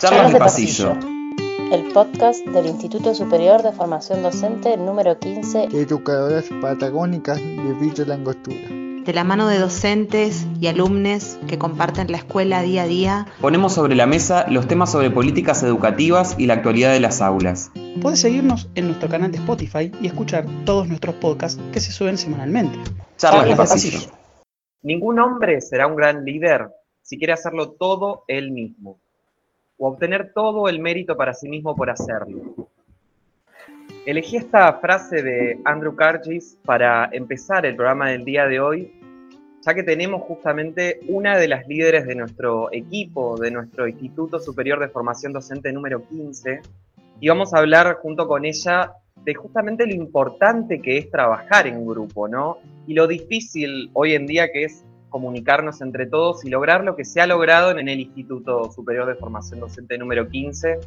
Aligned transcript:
Charlas 0.00 0.32
de 0.32 0.38
pasillo. 0.38 0.96
El 1.70 1.92
podcast 1.92 2.42
del 2.46 2.64
Instituto 2.64 3.14
Superior 3.14 3.62
de 3.62 3.70
Formación 3.70 4.22
Docente 4.22 4.78
número 4.78 5.18
15. 5.18 5.68
de 5.68 5.82
Educadoras 5.82 6.46
Patagónicas 6.62 7.36
de 7.36 7.74
Villa 7.78 8.06
Langostura. 8.06 8.66
de 9.04 9.12
la 9.12 9.24
mano 9.24 9.46
de 9.46 9.58
docentes 9.58 10.46
y 10.58 10.68
alumnos 10.68 11.38
que 11.46 11.58
comparten 11.58 12.10
la 12.10 12.16
escuela 12.16 12.62
día 12.62 12.84
a 12.84 12.86
día. 12.86 13.26
Ponemos 13.42 13.74
sobre 13.74 13.94
la 13.94 14.06
mesa 14.06 14.46
los 14.48 14.66
temas 14.66 14.90
sobre 14.90 15.10
políticas 15.10 15.62
educativas 15.62 16.34
y 16.38 16.46
la 16.46 16.54
actualidad 16.54 16.94
de 16.94 17.00
las 17.00 17.20
aulas. 17.20 17.70
Puedes 18.00 18.20
seguirnos 18.20 18.70
en 18.76 18.86
nuestro 18.86 19.10
canal 19.10 19.30
de 19.32 19.36
Spotify 19.36 19.92
y 20.00 20.06
escuchar 20.06 20.46
todos 20.64 20.88
nuestros 20.88 21.16
podcasts 21.16 21.60
que 21.74 21.80
se 21.80 21.92
suben 21.92 22.16
semanalmente. 22.16 22.78
Charlas 23.18 23.46
de 23.46 23.54
pasillo. 23.54 23.98
Ningún 24.80 25.18
hombre 25.18 25.60
será 25.60 25.86
un 25.86 25.96
gran 25.96 26.24
líder 26.24 26.70
si 27.02 27.18
quiere 27.18 27.34
hacerlo 27.34 27.72
todo 27.72 28.24
él 28.28 28.50
mismo, 28.50 28.98
o 29.80 29.88
obtener 29.88 30.32
todo 30.32 30.68
el 30.68 30.78
mérito 30.78 31.16
para 31.16 31.32
sí 31.32 31.48
mismo 31.48 31.74
por 31.74 31.90
hacerlo. 31.90 32.68
Elegí 34.06 34.36
esta 34.36 34.72
frase 34.74 35.22
de 35.22 35.58
Andrew 35.64 35.96
Cargis 35.96 36.58
para 36.64 37.08
empezar 37.12 37.64
el 37.64 37.76
programa 37.76 38.10
del 38.10 38.24
día 38.24 38.46
de 38.46 38.60
hoy, 38.60 38.92
ya 39.62 39.74
que 39.74 39.82
tenemos 39.82 40.22
justamente 40.22 41.00
una 41.08 41.38
de 41.38 41.48
las 41.48 41.66
líderes 41.66 42.06
de 42.06 42.14
nuestro 42.14 42.70
equipo, 42.72 43.38
de 43.38 43.50
nuestro 43.50 43.88
Instituto 43.88 44.38
Superior 44.38 44.78
de 44.80 44.88
Formación 44.88 45.32
Docente 45.32 45.72
número 45.72 46.06
15, 46.06 46.60
y 47.20 47.28
vamos 47.28 47.54
a 47.54 47.58
hablar 47.58 47.98
junto 48.02 48.28
con 48.28 48.44
ella 48.44 48.92
de 49.24 49.34
justamente 49.34 49.86
lo 49.86 49.94
importante 49.94 50.80
que 50.80 50.98
es 50.98 51.10
trabajar 51.10 51.66
en 51.66 51.86
grupo, 51.86 52.28
¿no? 52.28 52.58
Y 52.86 52.94
lo 52.94 53.06
difícil 53.06 53.90
hoy 53.94 54.14
en 54.14 54.26
día 54.26 54.50
que 54.52 54.64
es 54.64 54.84
comunicarnos 55.10 55.82
entre 55.82 56.06
todos 56.06 56.44
y 56.44 56.48
lograr 56.48 56.84
lo 56.84 56.96
que 56.96 57.04
se 57.04 57.20
ha 57.20 57.26
logrado 57.26 57.76
en 57.76 57.88
el 57.88 58.00
Instituto 58.00 58.72
Superior 58.72 59.06
de 59.06 59.16
Formación 59.16 59.60
Docente 59.60 59.98
número 59.98 60.28
15. 60.28 60.78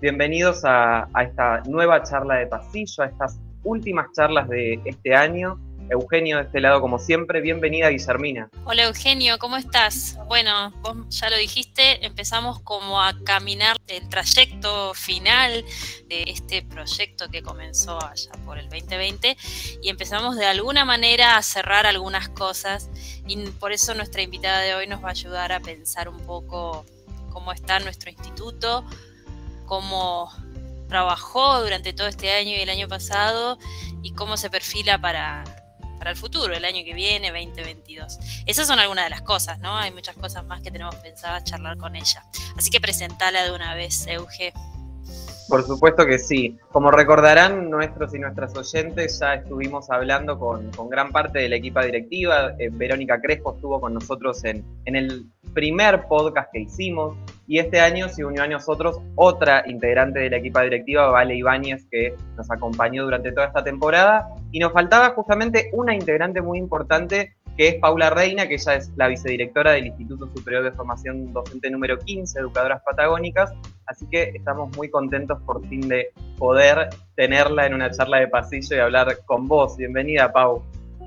Bienvenidos 0.00 0.64
a, 0.64 1.08
a 1.12 1.24
esta 1.24 1.62
nueva 1.68 2.02
charla 2.02 2.36
de 2.36 2.46
pasillo, 2.46 3.02
a 3.02 3.06
estas 3.06 3.38
últimas 3.64 4.06
charlas 4.12 4.48
de 4.48 4.80
este 4.84 5.14
año. 5.14 5.58
Eugenio 5.90 6.38
de 6.38 6.44
este 6.44 6.60
lado, 6.60 6.80
como 6.80 6.98
siempre, 6.98 7.40
bienvenida 7.40 7.90
Guillermina. 7.90 8.48
Hola 8.64 8.84
Eugenio, 8.84 9.38
¿cómo 9.38 9.56
estás? 9.56 10.16
Bueno, 10.28 10.70
vos 10.80 10.96
ya 11.10 11.28
lo 11.28 11.36
dijiste, 11.36 12.04
empezamos 12.06 12.60
como 12.60 13.02
a 13.02 13.14
caminar 13.24 13.76
el 13.88 14.08
trayecto 14.08 14.94
final 14.94 15.64
de 16.08 16.24
este 16.26 16.62
proyecto 16.62 17.28
que 17.28 17.42
comenzó 17.42 18.02
allá 18.02 18.32
por 18.46 18.58
el 18.58 18.68
2020 18.70 19.36
y 19.82 19.88
empezamos 19.90 20.36
de 20.36 20.46
alguna 20.46 20.84
manera 20.86 21.36
a 21.36 21.42
cerrar 21.42 21.86
algunas 21.86 22.30
cosas 22.30 22.90
y 23.26 23.36
por 23.50 23.72
eso 23.72 23.94
nuestra 23.94 24.22
invitada 24.22 24.60
de 24.60 24.74
hoy 24.74 24.86
nos 24.86 25.04
va 25.04 25.08
a 25.08 25.12
ayudar 25.12 25.52
a 25.52 25.60
pensar 25.60 26.08
un 26.08 26.20
poco 26.20 26.86
cómo 27.30 27.52
está 27.52 27.78
nuestro 27.80 28.10
instituto, 28.10 28.84
cómo 29.66 30.30
trabajó 30.88 31.60
durante 31.62 31.92
todo 31.92 32.06
este 32.06 32.32
año 32.32 32.50
y 32.50 32.60
el 32.60 32.70
año 32.70 32.88
pasado 32.88 33.58
y 34.02 34.12
cómo 34.12 34.36
se 34.36 34.48
perfila 34.50 35.00
para, 35.00 35.44
para 35.98 36.10
el 36.10 36.16
futuro, 36.16 36.54
el 36.54 36.64
año 36.64 36.84
que 36.84 36.94
viene, 36.94 37.28
2022. 37.30 38.18
Esas 38.46 38.66
son 38.66 38.78
algunas 38.78 39.04
de 39.04 39.10
las 39.10 39.22
cosas, 39.22 39.58
¿no? 39.60 39.76
Hay 39.76 39.90
muchas 39.92 40.16
cosas 40.16 40.44
más 40.44 40.60
que 40.60 40.70
tenemos 40.70 40.94
pensadas 40.96 41.44
charlar 41.44 41.76
con 41.76 41.96
ella. 41.96 42.24
Así 42.56 42.70
que 42.70 42.80
presentala 42.80 43.44
de 43.44 43.52
una 43.52 43.74
vez, 43.74 44.06
Euge. 44.06 44.52
Por 45.48 45.62
supuesto 45.62 46.06
que 46.06 46.18
sí. 46.18 46.56
Como 46.72 46.90
recordarán 46.90 47.70
nuestros 47.70 48.14
y 48.14 48.18
nuestras 48.18 48.56
oyentes, 48.56 49.18
ya 49.20 49.34
estuvimos 49.34 49.90
hablando 49.90 50.38
con, 50.38 50.70
con 50.70 50.88
gran 50.88 51.12
parte 51.12 51.38
de 51.40 51.48
la 51.48 51.56
equipa 51.56 51.84
directiva. 51.84 52.54
Eh, 52.58 52.70
Verónica 52.72 53.20
Crespo 53.20 53.54
estuvo 53.54 53.80
con 53.80 53.94
nosotros 53.94 54.42
en, 54.44 54.64
en 54.86 54.96
el 54.96 55.26
primer 55.52 56.06
podcast 56.08 56.50
que 56.52 56.60
hicimos 56.60 57.16
y 57.46 57.58
este 57.58 57.80
año 57.80 58.08
se 58.08 58.24
unió 58.24 58.42
a 58.42 58.48
nosotros 58.48 59.00
otra 59.14 59.62
integrante 59.66 60.18
de 60.18 60.30
la 60.30 60.38
equipa 60.38 60.62
directiva, 60.62 61.10
Vale 61.10 61.36
Ibáñez, 61.36 61.86
que 61.90 62.14
nos 62.36 62.50
acompañó 62.50 63.04
durante 63.04 63.30
toda 63.30 63.46
esta 63.46 63.62
temporada 63.62 64.28
y 64.50 64.58
nos 64.58 64.72
faltaba 64.72 65.10
justamente 65.10 65.70
una 65.72 65.94
integrante 65.94 66.40
muy 66.40 66.58
importante 66.58 67.36
que 67.56 67.68
es 67.68 67.74
Paula 67.76 68.10
Reina, 68.10 68.48
que 68.48 68.54
ella 68.54 68.74
es 68.74 68.90
la 68.96 69.08
vicedirectora 69.08 69.72
del 69.72 69.86
Instituto 69.86 70.28
Superior 70.34 70.64
de 70.64 70.72
Formación 70.72 71.32
Docente 71.32 71.70
número 71.70 71.98
15, 71.98 72.40
Educadoras 72.40 72.82
Patagónicas, 72.82 73.52
así 73.86 74.06
que 74.10 74.32
estamos 74.34 74.76
muy 74.76 74.90
contentos 74.90 75.40
por 75.42 75.66
fin 75.68 75.88
de 75.88 76.08
poder 76.38 76.88
tenerla 77.16 77.66
en 77.66 77.74
una 77.74 77.90
charla 77.90 78.18
de 78.18 78.28
pasillo 78.28 78.76
y 78.76 78.80
hablar 78.80 79.18
con 79.26 79.46
vos. 79.46 79.76
Bienvenida, 79.76 80.32
Pau. 80.32 80.62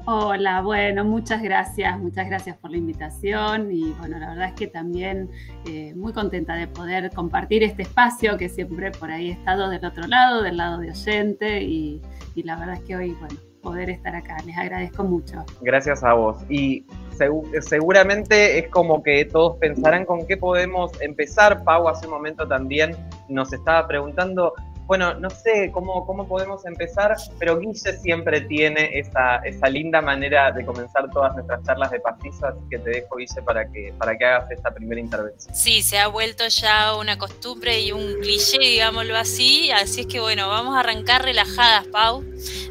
Hola, 0.09 0.61
bueno, 0.61 1.03
muchas 1.03 1.41
gracias, 1.41 1.99
muchas 1.99 2.27
gracias 2.27 2.55
por 2.55 2.71
la 2.71 2.77
invitación 2.77 3.69
y 3.73 3.91
bueno, 3.99 4.17
la 4.17 4.29
verdad 4.29 4.47
es 4.47 4.53
que 4.53 4.67
también 4.67 5.29
eh, 5.65 5.93
muy 5.95 6.13
contenta 6.13 6.55
de 6.55 6.65
poder 6.65 7.11
compartir 7.11 7.61
este 7.63 7.81
espacio 7.81 8.37
que 8.37 8.47
siempre 8.47 8.91
por 8.91 9.11
ahí 9.11 9.31
he 9.31 9.33
estado 9.33 9.69
del 9.69 9.83
otro 9.83 10.07
lado, 10.07 10.43
del 10.43 10.55
lado 10.55 10.77
de 10.77 10.91
oyente 10.91 11.61
y, 11.61 12.01
y 12.35 12.43
la 12.43 12.55
verdad 12.55 12.75
es 12.75 12.83
que 12.83 12.95
hoy, 12.95 13.17
bueno, 13.19 13.35
poder 13.67 13.89
estar 13.89 14.15
acá, 14.15 14.37
les 14.45 14.57
agradezco 14.57 15.03
mucho. 15.03 15.43
Gracias 15.61 16.01
a 16.01 16.13
vos. 16.13 16.37
Y 16.49 16.85
segu- 17.17 17.45
seguramente 17.61 18.59
es 18.59 18.69
como 18.69 19.03
que 19.03 19.25
todos 19.25 19.57
pensarán 19.57 20.05
con 20.05 20.25
qué 20.25 20.37
podemos 20.37 20.91
empezar. 21.01 21.63
Pau 21.65 21.89
hace 21.89 22.05
un 22.07 22.13
momento 22.13 22.47
también 22.47 22.95
nos 23.27 23.51
estaba 23.51 23.85
preguntando, 23.85 24.53
bueno, 24.87 25.13
no 25.15 25.29
sé 25.29 25.69
cómo, 25.73 26.05
cómo 26.05 26.27
podemos 26.27 26.65
empezar, 26.65 27.15
pero 27.37 27.59
Guille 27.59 27.93
siempre 27.97 28.41
tiene 28.41 28.97
esa, 28.97 29.37
esa 29.43 29.69
linda 29.69 30.01
manera 30.01 30.51
de 30.51 30.65
comenzar 30.65 31.09
todas 31.11 31.35
nuestras 31.35 31.61
charlas 31.63 31.91
de 31.91 31.99
pasillo, 31.99 32.47
así 32.47 32.59
que 32.69 32.79
te 32.79 32.89
dejo, 32.89 33.17
Guille, 33.17 33.41
para 33.45 33.69
que, 33.69 33.93
para 33.97 34.17
que 34.17 34.25
hagas 34.25 34.49
esta 34.49 34.71
primera 34.73 35.01
intervención. 35.01 35.53
Sí, 35.53 35.81
se 35.81 35.99
ha 35.99 36.07
vuelto 36.07 36.47
ya 36.47 36.95
una 36.95 37.17
costumbre 37.17 37.81
y 37.81 37.91
un 37.91 38.15
cliché, 38.21 38.59
digámoslo 38.59 39.17
así. 39.17 39.69
Así 39.71 40.01
es 40.01 40.07
que 40.07 40.21
bueno, 40.21 40.47
vamos 40.47 40.75
a 40.75 40.79
arrancar 40.79 41.23
relajadas, 41.23 41.85
Pau. 41.87 42.23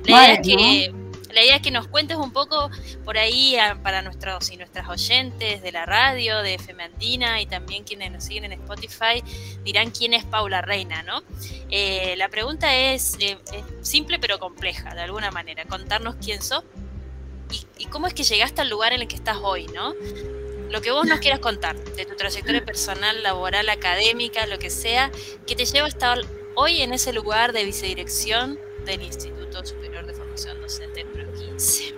La 0.04 0.10
idea 0.10 0.32
es 0.34 0.40
que 0.40 0.94
la 1.36 1.44
idea 1.44 1.56
es 1.56 1.62
que 1.62 1.70
nos 1.70 1.86
cuentes 1.86 2.16
un 2.16 2.32
poco 2.32 2.70
por 3.04 3.18
ahí 3.18 3.58
para 3.82 4.00
nuestros 4.00 4.50
y 4.50 4.56
nuestras 4.56 4.88
oyentes 4.88 5.60
de 5.60 5.70
la 5.70 5.84
radio, 5.84 6.40
de 6.40 6.54
FM 6.54 6.82
Andina 6.82 7.42
y 7.42 7.46
también 7.46 7.84
quienes 7.84 8.10
nos 8.10 8.24
siguen 8.24 8.44
en 8.46 8.52
Spotify 8.52 9.22
dirán 9.62 9.90
quién 9.90 10.14
es 10.14 10.24
Paula 10.24 10.62
Reina, 10.62 11.02
¿no? 11.02 11.22
Eh, 11.70 12.14
la 12.16 12.30
pregunta 12.30 12.74
es, 12.74 13.18
eh, 13.20 13.36
es 13.52 13.86
simple 13.86 14.18
pero 14.18 14.38
compleja 14.38 14.94
de 14.94 15.02
alguna 15.02 15.30
manera. 15.30 15.66
Contarnos 15.66 16.14
quién 16.24 16.40
sos 16.40 16.64
y, 17.50 17.66
y 17.84 17.86
cómo 17.88 18.06
es 18.06 18.14
que 18.14 18.22
llegaste 18.22 18.62
al 18.62 18.70
lugar 18.70 18.94
en 18.94 19.02
el 19.02 19.06
que 19.06 19.16
estás 19.16 19.36
hoy, 19.42 19.66
¿no? 19.74 19.92
Lo 20.70 20.80
que 20.80 20.90
vos 20.90 21.06
nos 21.06 21.20
quieras 21.20 21.40
contar 21.40 21.76
de 21.76 22.06
tu 22.06 22.16
trayectoria 22.16 22.64
personal, 22.64 23.22
laboral, 23.22 23.68
académica, 23.68 24.46
lo 24.46 24.58
que 24.58 24.70
sea, 24.70 25.10
que 25.46 25.54
te 25.54 25.66
lleva 25.66 25.84
a 25.84 25.90
estar 25.90 26.18
hoy 26.54 26.80
en 26.80 26.94
ese 26.94 27.12
lugar 27.12 27.52
de 27.52 27.66
vicedirección 27.66 28.58
del 28.86 29.02
Instituto 29.02 29.64
Superior 29.66 30.06
de 30.06 30.14
Formación 30.14 30.60
Docente 30.60 31.04
número 31.04 31.32
15. 31.32 31.94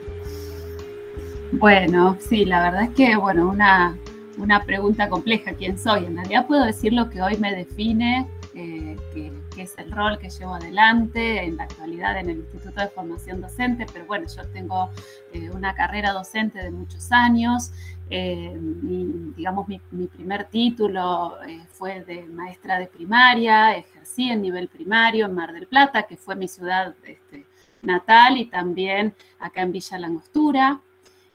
Bueno, 1.53 2.17
sí, 2.19 2.47
la 2.47 2.63
verdad 2.63 2.85
es 2.85 2.91
que, 2.91 3.15
bueno, 3.17 3.49
una, 3.49 3.99
una 4.39 4.65
pregunta 4.65 5.09
compleja, 5.11 5.53
¿quién 5.53 5.79
soy? 5.79 6.07
En 6.07 6.17
realidad 6.17 6.47
puedo 6.47 6.65
decir 6.65 6.95
lo 6.95 7.11
que 7.11 7.21
hoy 7.21 7.37
me 7.37 7.55
define, 7.55 8.27
eh, 8.55 8.97
que, 9.13 9.33
que 9.55 9.63
es 9.63 9.75
el 9.77 9.93
rol 9.93 10.19
que 10.19 10.31
llevo 10.31 10.55
adelante 10.55 11.45
en 11.45 11.59
la 11.59 11.65
actualidad 11.65 12.19
en 12.19 12.31
el 12.31 12.39
Instituto 12.39 12.81
de 12.81 12.89
Formación 12.89 13.43
Docente, 13.43 13.85
pero 13.93 14.07
bueno, 14.07 14.27
yo 14.35 14.47
tengo 14.49 14.91
eh, 15.35 15.51
una 15.51 15.75
carrera 15.75 16.13
docente 16.13 16.59
de 16.59 16.71
muchos 16.71 17.13
años, 17.13 17.71
eh, 18.11 18.51
mi- 18.59 19.33
digamos, 19.37 19.69
mi, 19.69 19.81
primer 20.07 20.45
título 20.47 21.41
eh, 21.43 21.61
fue 21.71 22.05
de 22.05 22.25
maestra 22.25 22.79
de 22.79 22.87
primaria, 22.87 23.77
ejercí 23.77 24.31
en 24.31 24.43
nivel 24.43 24.69
primario 24.69 25.27
en 25.27 25.35
Mar 25.35 25.53
del 25.53 25.67
Plata, 25.67 26.05
que 26.05 26.17
fue 26.17 26.35
mi 26.37 26.49
ciudad 26.49 26.95
este, 27.05 27.47
natal, 27.83 28.37
y 28.39 28.47
también 28.47 29.15
acá 29.39 29.63
en 29.63 29.73
Villa 29.73 29.99
Langostura. 29.99 30.81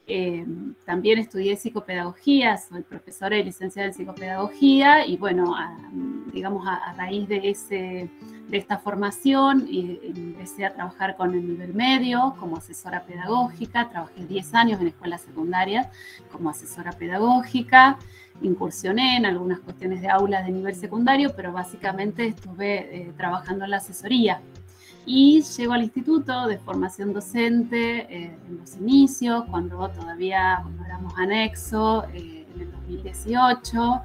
Eh, 0.06 0.46
también 0.86 1.18
estudié 1.20 1.56
psicopedagogía, 1.56 2.58
soy 2.58 2.82
profesora 2.82 3.38
y 3.38 3.44
licenciada 3.46 3.88
en 3.88 3.94
psicopedagogía 3.94 5.06
y 5.08 5.16
bueno, 5.16 5.56
digamos 6.34 6.68
a, 6.68 6.76
a 6.76 6.94
raíz 6.94 7.28
de, 7.30 7.50
ese, 7.50 8.10
de 8.50 8.58
esta 8.58 8.80
formación 8.80 9.66
y- 9.70 10.00
empecé 10.04 10.66
a 10.66 10.74
trabajar 10.74 11.16
con 11.16 11.34
el 11.34 11.48
nivel 11.48 11.74
medio 11.74 12.36
como 12.38 12.58
asesora 12.58 13.04
pedagógica, 13.06 13.90
trabajé 13.90 14.26
10 14.26 14.54
años 14.56 14.82
en 14.82 14.88
escuela 14.88 15.18
secundaria 15.18 15.90
como 16.34 16.50
asesora 16.50 16.92
pedagógica, 16.92 17.98
incursioné 18.42 19.16
en 19.16 19.26
algunas 19.26 19.62
cuestiones 19.62 20.02
de 20.02 20.10
aulas 20.10 20.46
de 20.46 20.52
nivel 20.52 20.76
secundario, 20.76 21.32
pero 21.34 21.54
básicamente 21.54 22.26
estuve 22.28 22.98
eh, 23.04 23.14
trabajando 23.16 23.64
en 23.64 23.72
la 23.72 23.78
asesoría 23.78 24.42
y 25.06 25.42
llego 25.42 25.74
al 25.74 25.84
Instituto 25.84 26.48
de 26.48 26.58
Formación 26.58 27.14
Docente 27.14 28.08
eh, 28.10 28.38
en 28.48 28.58
los 28.58 28.76
inicios, 28.78 29.44
cuando 29.50 29.90
todavía 29.90 30.62
bueno, 30.64 30.86
éramos 30.86 31.14
anexo, 31.18 32.06
eh, 32.14 32.46
en 32.56 32.62
el 32.62 32.72
2018. 32.72 34.02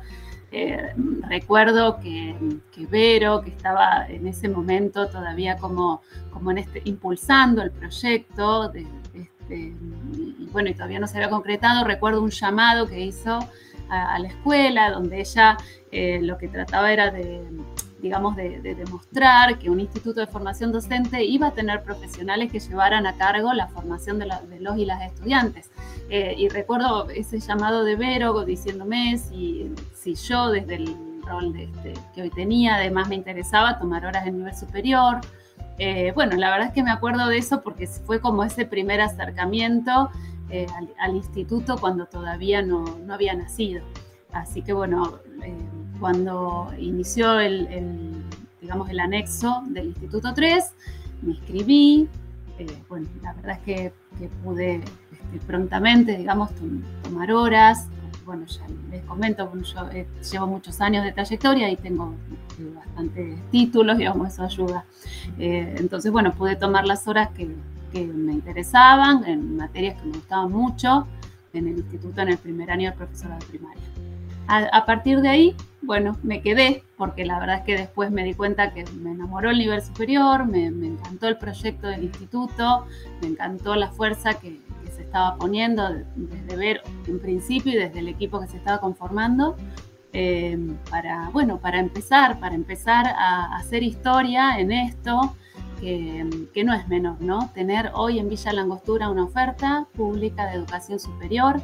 Eh, 0.50 0.94
recuerdo 1.28 2.00
que, 2.00 2.34
que 2.72 2.86
Vero, 2.86 3.42
que 3.42 3.50
estaba 3.50 4.06
en 4.08 4.26
ese 4.26 4.48
momento 4.48 5.06
todavía 5.08 5.56
como, 5.56 6.02
como 6.32 6.50
este, 6.52 6.82
impulsando 6.84 7.62
el 7.62 7.70
proyecto, 7.70 8.72
este, 8.72 9.74
y 10.16 10.48
bueno, 10.50 10.70
y 10.70 10.74
todavía 10.74 10.98
no 10.98 11.06
se 11.06 11.18
había 11.18 11.30
concretado, 11.30 11.84
recuerdo 11.84 12.22
un 12.22 12.30
llamado 12.30 12.88
que 12.88 13.00
hizo 13.00 13.38
a, 13.90 14.18
la 14.18 14.28
escuela, 14.28 14.90
donde 14.90 15.20
ella 15.20 15.56
lo 16.20 16.38
que 16.38 16.48
trataba 16.48 16.92
era 16.92 17.10
de, 17.10 17.42
digamos, 18.00 18.36
de, 18.36 18.60
demostrar 18.60 19.58
que 19.58 19.70
un 19.70 19.80
instituto 19.80 20.20
de 20.20 20.26
formación 20.26 20.72
docente 20.72 21.24
iba 21.24 21.48
a 21.48 21.52
tener 21.52 21.82
profesionales 21.82 22.50
que 22.52 22.60
llevaran 22.60 23.06
a 23.06 23.16
cargo 23.16 23.52
la 23.52 23.68
formación 23.68 24.18
de, 24.18 24.26
los 24.60 24.78
y 24.78 24.84
las 24.84 25.02
estudiantes. 25.02 25.70
Eh, 26.10 26.34
y 26.38 26.48
recuerdo 26.48 27.10
ese 27.10 27.40
llamado 27.40 27.84
de 27.84 27.96
Vero 27.96 28.44
diciéndome 28.44 29.18
si, 29.18 29.72
si 29.94 30.14
yo 30.14 30.50
desde 30.50 30.76
el 30.76 30.96
rol 31.28 31.52
de 31.52 31.64
este, 31.64 31.94
que 32.14 32.22
hoy 32.22 32.30
tenía, 32.30 32.76
además 32.76 33.08
me 33.08 33.14
interesaba 33.14 33.78
tomar 33.78 34.06
horas 34.06 34.26
en 34.26 34.38
nivel 34.38 34.56
superior. 34.56 35.20
Eh, 35.78 36.12
bueno, 36.14 36.36
la 36.36 36.50
verdad 36.50 36.68
es 36.68 36.74
que 36.74 36.82
me 36.82 36.90
acuerdo 36.90 37.28
de 37.28 37.38
eso 37.38 37.62
porque 37.62 37.86
fue 37.86 38.20
como 38.20 38.42
ese 38.42 38.64
primer 38.64 39.00
acercamiento 39.00 40.10
eh, 40.50 40.66
al, 40.98 41.14
instituto 41.14 41.76
cuando 41.78 42.06
todavía 42.06 42.62
no, 42.62 42.84
no, 43.04 43.14
había 43.14 43.34
nacido. 43.34 43.82
Así 44.32 44.62
que 44.62 44.72
bueno, 44.72 45.20
eh, 45.44 45.54
cuando 46.00 46.72
inició 46.78 47.40
el, 47.40 48.22
digamos, 48.60 48.88
el 48.90 49.00
anexo 49.00 49.62
del 49.68 49.88
Instituto 49.88 50.34
3, 50.34 50.64
me 51.22 51.32
inscribí. 51.32 52.08
bueno, 52.88 53.08
la 53.22 53.32
verdad 53.34 53.58
es 53.58 53.64
que, 53.64 53.92
pude 54.42 54.76
este, 54.76 55.46
prontamente, 55.46 56.16
digamos, 56.16 56.50
tomar 57.02 57.32
horas, 57.32 57.88
bueno, 58.28 58.44
ya 58.44 58.66
les 58.90 59.02
comento, 59.04 59.50
yo 59.62 59.90
eh, 59.90 60.06
llevo 60.30 60.46
muchos 60.46 60.82
años 60.82 61.02
de 61.02 61.12
trayectoria 61.12 61.70
y 61.70 61.76
tengo 61.76 62.14
eh, 62.58 62.72
bastantes 62.74 63.50
títulos, 63.50 63.96
digamos, 63.96 64.28
eso 64.28 64.42
ayuda. 64.42 64.84
Eh, 65.38 65.76
entonces, 65.78 66.12
bueno, 66.12 66.32
pude 66.32 66.54
tomar 66.54 66.86
las 66.86 67.08
horas 67.08 67.30
que, 67.30 67.48
me 67.94 68.34
interesaban, 68.34 69.24
en 69.24 69.56
materias 69.56 69.98
que 69.98 70.06
me 70.06 70.12
gustaban 70.12 70.52
mucho, 70.52 71.08
en 71.54 71.68
el 71.68 71.78
instituto 71.78 72.20
en 72.20 72.28
el 72.28 72.36
primer 72.36 72.70
año 72.70 72.90
de 72.90 72.96
profesora 72.96 73.38
de 73.38 73.46
primaria. 73.46 73.82
A, 74.46 74.84
partir 74.84 75.20
de 75.22 75.28
ahí, 75.28 75.56
bueno, 75.88 76.18
me 76.22 76.42
quedé, 76.42 76.84
porque 76.98 77.24
la 77.24 77.40
verdad 77.40 77.60
es 77.60 77.62
que 77.62 77.74
después 77.74 78.10
me 78.10 78.22
di 78.22 78.34
cuenta 78.34 78.74
que 78.74 78.84
me 79.00 79.12
enamoró 79.12 79.48
el 79.48 79.56
nivel 79.56 79.80
superior, 79.80 80.44
me, 80.44 80.66
encantó 80.66 81.28
el 81.28 81.38
proyecto 81.38 81.86
del 81.86 82.04
instituto, 82.04 82.84
me 83.22 83.28
encantó 83.28 83.74
la 83.74 83.88
fuerza 83.90 84.34
que, 84.34 84.60
se 84.94 85.02
estaba 85.02 85.36
poniendo 85.36 85.88
desde 86.16 86.56
ver 86.56 86.82
en 87.06 87.20
principio 87.20 87.72
y 87.72 87.76
desde 87.76 88.00
el 88.00 88.08
equipo 88.08 88.38
que 88.40 88.48
se 88.48 88.58
estaba 88.58 88.80
conformando. 88.80 89.56
Eh, 90.12 90.58
para, 90.90 91.30
bueno, 91.30 91.58
para 91.58 91.78
empezar, 91.78 92.38
para 92.38 92.54
empezar 92.54 93.06
a 93.06 93.56
hacer 93.56 93.82
historia 93.82 94.58
en 94.58 94.72
esto, 94.72 95.36
que, 95.80 96.62
no 96.66 96.74
es 96.74 96.86
menor, 96.88 97.18
¿no? 97.20 97.50
Tener 97.54 97.92
hoy 97.94 98.18
en 98.18 98.28
Villa 98.28 98.52
Langostura 98.52 99.08
una 99.08 99.24
oferta 99.24 99.86
pública 99.96 100.46
de 100.46 100.56
educación 100.56 100.98
superior, 100.98 101.62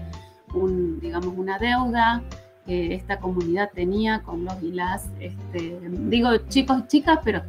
un, 0.54 0.98
digamos, 1.00 1.34
una 1.36 1.58
deuda 1.58 2.22
que 2.66 2.94
esta 2.94 3.18
comunidad 3.18 3.70
tenía 3.74 4.22
con 4.22 4.44
los 4.44 4.62
y 4.62 4.72
las, 4.72 5.08
este, 5.20 5.78
digo 5.82 6.36
chicos 6.48 6.82
y 6.84 6.88
chicas, 6.88 7.18
pero 7.24 7.42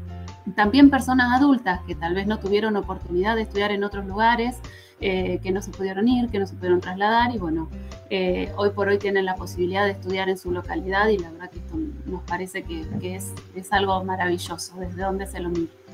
también 0.56 0.90
personas 0.90 1.40
adultas 1.40 1.82
que 1.88 1.96
tal 1.96 2.14
vez 2.14 2.28
no 2.28 2.40
tuvieron 2.40 2.76
oportunidad 2.76 3.36
de 3.36 3.44
estudiar 3.44 3.72
en 3.72 3.84
otros 3.84 4.06
lugares, 4.06 4.58
eh, 5.02 5.40
que 5.44 5.52
no 5.52 5.62
se 5.62 5.72
pudieron 5.72 6.08
ir, 6.08 6.30
que 6.30 6.40
no 6.40 6.48
se 6.48 6.56
pudieron 6.56 6.80
trasladar 6.80 7.36
y 7.36 7.38
bueno, 7.38 7.70
eh, 8.10 8.52
hoy 8.56 8.70
por 8.70 8.88
hoy 8.88 8.98
tienen 8.98 9.26
la 9.26 9.36
posibilidad 9.36 9.86
de 9.86 9.92
estudiar 9.92 10.30
en 10.30 10.38
su 10.38 10.52
localidad 10.52 11.10
y 11.10 11.18
la 11.18 11.32
verdad 11.32 11.50
que 11.50 11.60
esto 11.60 11.78
nos 12.06 12.22
parece 12.24 12.64
que, 12.64 12.86
es, 13.02 13.34
es, 13.56 13.74
algo 13.74 14.04
maravilloso 14.04 14.78
desde 14.80 15.02
donde 15.02 15.28
se 15.28 15.40
lo 15.40 15.50
mire. 15.50 15.85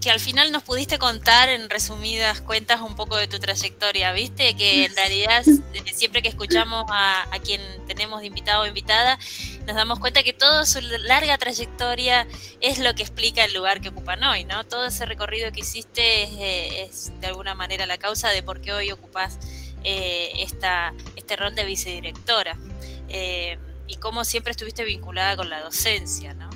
Que, 0.00 0.10
al 0.10 0.20
final 0.20 0.52
nos 0.52 0.62
pudiste 0.62 0.98
contar 0.98 1.48
en 1.48 1.70
resumidas 1.70 2.42
cuentas 2.42 2.82
un 2.82 2.94
poco 2.94 3.16
de 3.16 3.26
tu 3.26 3.38
trayectoria, 3.38 4.12
¿viste? 4.12 4.54
Que 4.54 4.84
en 4.84 4.94
realidad 4.96 5.42
eh, 5.46 5.94
siempre 5.94 6.20
que 6.20 6.28
escuchamos 6.28 6.84
a, 6.90 7.24
quien 7.42 7.62
tenemos 7.86 8.20
de 8.20 8.26
invitado 8.26 8.64
o 8.64 8.66
invitada, 8.66 9.18
nos 9.66 9.74
damos 9.74 9.98
cuenta 9.98 10.22
que 10.22 10.34
toda 10.34 10.66
su 10.66 10.80
larga 10.82 11.38
trayectoria 11.38 12.26
es 12.60 12.78
lo 12.78 12.94
que 12.94 13.02
explica 13.02 13.44
el 13.44 13.54
lugar 13.54 13.80
que 13.80 13.88
ocupan 13.88 14.22
hoy, 14.24 14.44
¿no? 14.44 14.64
Todo 14.64 14.84
ese 14.86 15.06
recorrido 15.06 15.50
que 15.52 15.60
hiciste 15.60 16.24
es, 16.82 17.08
eh, 17.08 17.12
de 17.20 17.26
alguna 17.26 17.54
manera 17.54 17.86
la 17.86 17.96
causa 17.96 18.28
de 18.28 18.42
por 18.42 18.60
qué 18.60 18.74
hoy 18.74 18.92
ocupas 18.92 19.38
eh, 19.84 20.32
esta, 20.40 20.92
este 21.16 21.34
rol 21.34 21.54
de 21.54 21.64
vicedirectora. 21.64 22.58
y 23.88 23.96
cómo 23.98 24.24
siempre 24.24 24.50
estuviste 24.50 24.84
vinculada 24.84 25.36
con 25.36 25.48
la 25.48 25.60
docencia, 25.60 26.34
¿no? 26.34 26.50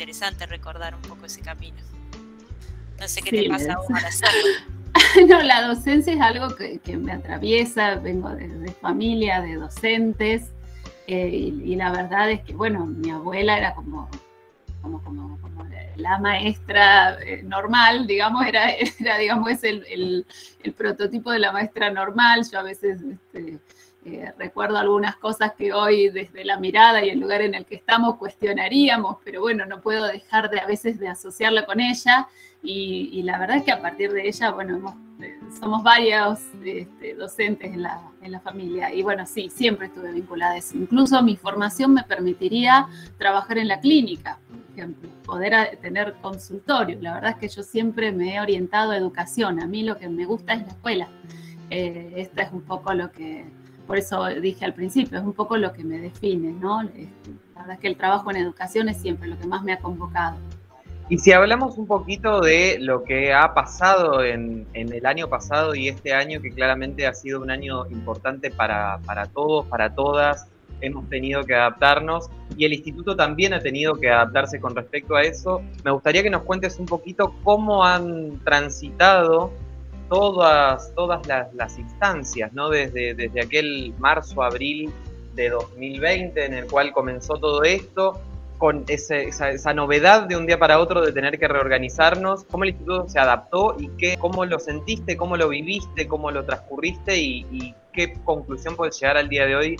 Interesante 0.00 0.46
recordar 0.46 0.94
un 0.94 1.02
poco 1.02 1.26
ese 1.26 1.42
camino. 1.42 1.76
No 2.98 3.06
sé 3.06 3.20
qué 3.20 3.42
te 3.42 3.48
pasa 3.50 3.74
a 3.74 3.76
vos 3.76 3.90
al 3.90 4.06
hacerlo. 4.06 4.48
no, 5.28 5.42
la 5.42 5.68
docencia 5.68 6.14
es 6.14 6.20
algo 6.22 6.56
que, 6.56 6.80
me 6.96 7.12
atraviesa, 7.12 7.96
vengo 7.96 8.30
de, 8.30 8.72
familia, 8.80 9.42
de 9.42 9.56
docentes, 9.56 10.52
eh, 11.06 11.28
y, 11.28 11.76
la 11.76 11.92
verdad 11.92 12.30
es 12.30 12.40
que, 12.42 12.54
bueno, 12.54 12.86
mi 12.86 13.10
abuela 13.10 13.58
era 13.58 13.74
como, 13.74 14.08
como, 14.80 15.02
como, 15.02 15.38
la 15.96 16.18
maestra 16.18 17.18
eh, 17.22 17.42
normal, 17.42 18.06
digamos, 18.06 18.46
era, 18.46 18.70
era 19.00 19.18
digamos, 19.18 19.50
es 19.50 19.64
el, 19.64 19.84
el, 19.86 20.26
el, 20.62 20.72
prototipo 20.72 21.30
de 21.30 21.40
la 21.40 21.52
maestra 21.52 21.90
normal, 21.90 22.46
yo 22.50 22.58
a 22.58 22.62
veces... 22.62 23.02
Este, 23.02 23.58
eh, 24.16 24.32
recuerdo 24.38 24.78
algunas 24.78 25.16
cosas 25.16 25.52
que 25.52 25.72
hoy 25.72 26.08
desde 26.10 26.44
la 26.44 26.58
mirada 26.58 27.04
y 27.04 27.10
el 27.10 27.20
lugar 27.20 27.42
en 27.42 27.54
el 27.54 27.64
que 27.64 27.76
estamos 27.76 28.16
cuestionaríamos, 28.16 29.18
pero 29.24 29.40
bueno, 29.40 29.66
no 29.66 29.80
puedo 29.80 30.06
dejar 30.06 30.50
de 30.50 30.60
a 30.60 30.66
veces 30.66 30.98
de 30.98 31.08
asociarla 31.08 31.66
con 31.66 31.80
ella 31.80 32.28
y, 32.62 33.22
la 33.22 33.38
verdad 33.38 33.56
es 33.58 33.64
que 33.64 33.72
a 33.72 33.80
partir 33.80 34.12
de 34.12 34.28
ella, 34.28 34.50
bueno, 34.50 34.94
eh, 35.20 35.38
somos 35.58 35.82
varios 35.82 36.40
este, 36.62 37.14
docentes 37.14 37.72
en 37.72 37.82
la, 37.82 38.02
en 38.20 38.32
la, 38.32 38.40
familia 38.40 38.92
y 38.92 39.02
bueno, 39.02 39.24
sí, 39.26 39.48
siempre 39.48 39.86
estuve 39.86 40.12
vinculada 40.12 40.52
a 40.52 40.58
eso. 40.58 40.76
Incluso 40.76 41.22
mi 41.22 41.36
formación 41.36 41.94
me 41.94 42.02
permitiría 42.02 42.86
trabajar 43.16 43.56
en 43.56 43.68
la 43.68 43.80
clínica, 43.80 44.38
por 44.48 44.78
ejemplo, 44.78 45.08
poder 45.24 45.78
tener 45.80 46.14
consultorio. 46.20 46.98
La 47.00 47.14
verdad 47.14 47.30
es 47.30 47.36
que 47.36 47.48
yo 47.48 47.62
siempre 47.62 48.12
me 48.12 48.34
he 48.34 48.40
orientado 48.40 48.92
a 48.92 48.96
educación, 48.96 49.60
a 49.60 49.66
mí 49.66 49.82
lo 49.82 49.96
que 49.96 50.08
me 50.08 50.26
gusta 50.26 50.52
es 50.52 50.62
la 50.62 50.68
escuela. 50.68 51.08
Eh, 51.70 52.14
esta 52.16 52.42
es 52.42 52.52
un 52.52 52.62
poco 52.62 52.92
lo 52.92 53.10
que 53.12 53.46
por 53.90 53.98
eso 53.98 54.24
dije 54.40 54.64
al 54.64 54.72
principio, 54.72 55.18
es 55.18 55.24
un 55.24 55.32
poco 55.32 55.56
lo 55.56 55.72
que 55.72 55.82
me 55.82 55.98
define, 55.98 56.52
¿no? 56.52 56.82
Este, 56.82 57.30
la 57.56 57.62
verdad 57.62 57.74
es 57.74 57.80
que 57.80 57.88
el 57.88 57.96
trabajo 57.96 58.30
en 58.30 58.36
educación 58.36 58.88
es 58.88 58.98
siempre 58.98 59.26
lo 59.26 59.36
que 59.36 59.48
más 59.48 59.64
me 59.64 59.72
ha 59.72 59.80
convocado. 59.80 60.36
Y 61.08 61.18
si 61.18 61.32
hablamos 61.32 61.76
un 61.76 61.88
poquito 61.88 62.40
de 62.40 62.76
lo 62.78 63.02
que 63.02 63.32
ha 63.32 63.52
pasado 63.52 64.22
en, 64.22 64.68
el 64.74 65.04
año 65.04 65.28
pasado 65.28 65.74
y 65.74 65.88
este 65.88 66.12
año, 66.12 66.40
que 66.40 66.52
claramente 66.52 67.04
ha 67.08 67.14
sido 67.14 67.40
un 67.40 67.50
año 67.50 67.84
importante 67.88 68.52
para, 68.52 69.00
para 69.04 69.26
todos, 69.26 69.66
para 69.66 69.92
todas, 69.92 70.46
hemos 70.80 71.08
tenido 71.08 71.42
que 71.42 71.56
adaptarnos 71.56 72.30
y 72.56 72.66
el 72.66 72.74
instituto 72.74 73.16
también 73.16 73.54
ha 73.54 73.58
tenido 73.58 73.96
que 73.96 74.08
adaptarse 74.08 74.60
con 74.60 74.76
respecto 74.76 75.16
a 75.16 75.22
eso. 75.22 75.62
Me 75.82 75.90
gustaría 75.90 76.22
que 76.22 76.30
nos 76.30 76.42
cuentes 76.42 76.78
un 76.78 76.86
poquito 76.86 77.34
cómo 77.42 77.84
han 77.84 78.38
transitado 78.44 79.50
todas, 80.10 80.92
todas 80.94 81.26
las, 81.54 81.78
instancias, 81.78 82.52
¿no? 82.52 82.68
Desde, 82.68 83.14
desde 83.14 83.40
aquel 83.40 83.94
marzo, 83.98 84.42
abril 84.42 84.92
de 85.34 85.50
2020 85.50 86.44
en 86.44 86.54
el 86.54 86.66
cual 86.66 86.92
comenzó 86.92 87.34
todo 87.34 87.62
esto, 87.62 88.20
con 88.58 88.84
esa, 88.88 89.16
esa, 89.16 89.72
novedad 89.72 90.24
de 90.24 90.36
un 90.36 90.46
día 90.46 90.58
para 90.58 90.80
otro 90.80 91.00
de 91.00 91.12
tener 91.12 91.38
que 91.38 91.48
reorganizarnos, 91.48 92.44
cómo 92.44 92.64
el 92.64 92.70
instituto 92.70 93.08
se 93.08 93.18
adaptó 93.18 93.76
y 93.78 93.88
qué, 93.96 94.18
cómo 94.18 94.44
lo 94.44 94.58
sentiste, 94.58 95.16
cómo 95.16 95.38
lo 95.38 95.48
viviste, 95.48 96.06
cómo 96.06 96.30
lo 96.30 96.44
transcurriste 96.44 97.16
y, 97.16 97.46
y 97.50 97.74
qué 97.92 98.12
conclusión 98.22 98.76
puedes 98.76 99.00
llegar 99.00 99.16
al 99.16 99.30
día 99.30 99.46
de 99.46 99.56
hoy 99.56 99.76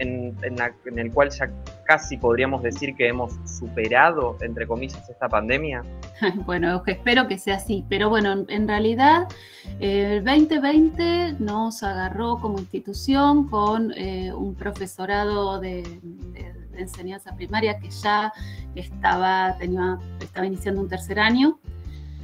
en, 0.00 0.36
en, 0.42 0.98
el 0.98 1.12
cual 1.12 1.30
ya 1.30 1.50
casi 1.84 2.16
podríamos 2.16 2.62
decir 2.62 2.94
que 2.96 3.08
hemos 3.08 3.32
superado, 3.44 4.36
entre 4.40 4.66
comillas, 4.66 5.08
esta 5.08 5.28
pandemia? 5.28 5.82
Bueno, 6.46 6.82
espero 6.86 7.28
que 7.28 7.38
sea 7.38 7.56
así, 7.56 7.84
pero 7.88 8.08
bueno, 8.08 8.44
en 8.48 8.68
realidad 8.68 9.28
el 9.78 10.24
2020 10.24 11.36
nos 11.38 11.82
agarró 11.82 12.38
como 12.40 12.58
institución 12.58 13.48
con 13.48 13.92
eh, 13.96 14.32
un 14.32 14.54
profesorado 14.54 15.60
de, 15.60 15.82
enseñanza 16.76 17.36
primaria 17.36 17.78
que 17.78 17.90
ya 17.90 18.32
estaba, 18.74 19.54
tenía, 19.58 19.98
estaba 20.20 20.46
iniciando 20.46 20.80
un 20.80 20.88
tercer 20.88 21.20
año 21.20 21.58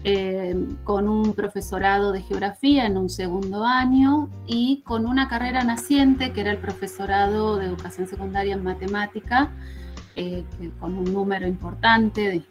eh, 0.05 0.55
con 0.85 1.09
un 1.09 1.33
profesorado 1.35 2.13
de 2.13 2.23
geografía 2.23 2.87
en 2.87 2.97
un 2.97 3.11
segundo 3.11 3.65
año 3.65 4.29
y 4.47 4.83
con 4.83 5.05
una 5.05 5.29
carrera 5.29 5.65
naciente 5.65 6.33
que 6.33 6.43
era 6.43 6.53
el 6.53 6.59
profesorado 6.59 7.57
de 7.57 7.67
educación 7.67 8.07
secundaria 8.07 8.55
en 8.55 8.63
matemática, 8.63 9.51
eh, 10.15 10.45
con 10.79 10.97
un 10.97 11.13
número 11.13 11.49
importante 11.49 12.21
de, 12.21 12.43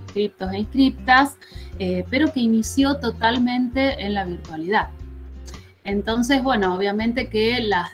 inscriptos 0.00 0.52
e 0.52 0.58
inscriptas, 0.58 1.38
eh, 1.78 2.04
pero 2.10 2.32
que 2.32 2.40
inició 2.40 2.96
totalmente 2.96 4.04
en 4.04 4.14
la 4.14 4.24
virtualidad. 4.24 4.88
Entonces, 5.84 6.42
bueno, 6.42 6.74
obviamente 6.74 7.28
que 7.28 7.60
las, 7.60 7.90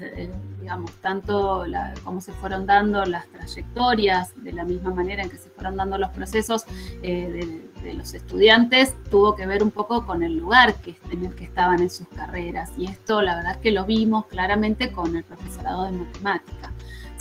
digamos, 0.60 0.90
tanto 1.02 1.66
cómo 2.02 2.20
se 2.22 2.32
fueron 2.32 2.64
dando 2.66 3.04
las 3.04 3.26
trayectorias, 3.28 4.32
de 4.42 4.52
la 4.52 4.64
misma 4.64 4.94
manera 4.94 5.22
en 5.22 5.28
que 5.28 5.36
se 5.36 5.50
fueron 5.50 5.76
dando 5.76 5.98
los 5.98 6.10
procesos 6.10 6.64
de, 7.02 7.65
de, 7.86 7.94
los 7.94 8.14
estudiantes 8.14 8.94
tuvo 9.10 9.34
que 9.36 9.46
ver 9.46 9.62
un 9.62 9.70
poco 9.70 10.04
con 10.04 10.22
el 10.22 10.36
lugar 10.36 10.74
que, 10.76 10.96
en 11.10 11.24
el 11.24 11.34
que 11.34 11.44
estaban 11.44 11.80
en 11.80 11.90
sus 11.90 12.08
carreras. 12.08 12.72
Y 12.76 12.86
esto 12.86 13.22
la 13.22 13.36
verdad 13.36 13.60
que 13.60 13.70
lo 13.70 13.84
vimos 13.84 14.26
claramente 14.26 14.92
con 14.92 15.16
el 15.16 15.24
profesorado 15.24 15.84
de 15.84 15.92
matemática 15.92 16.72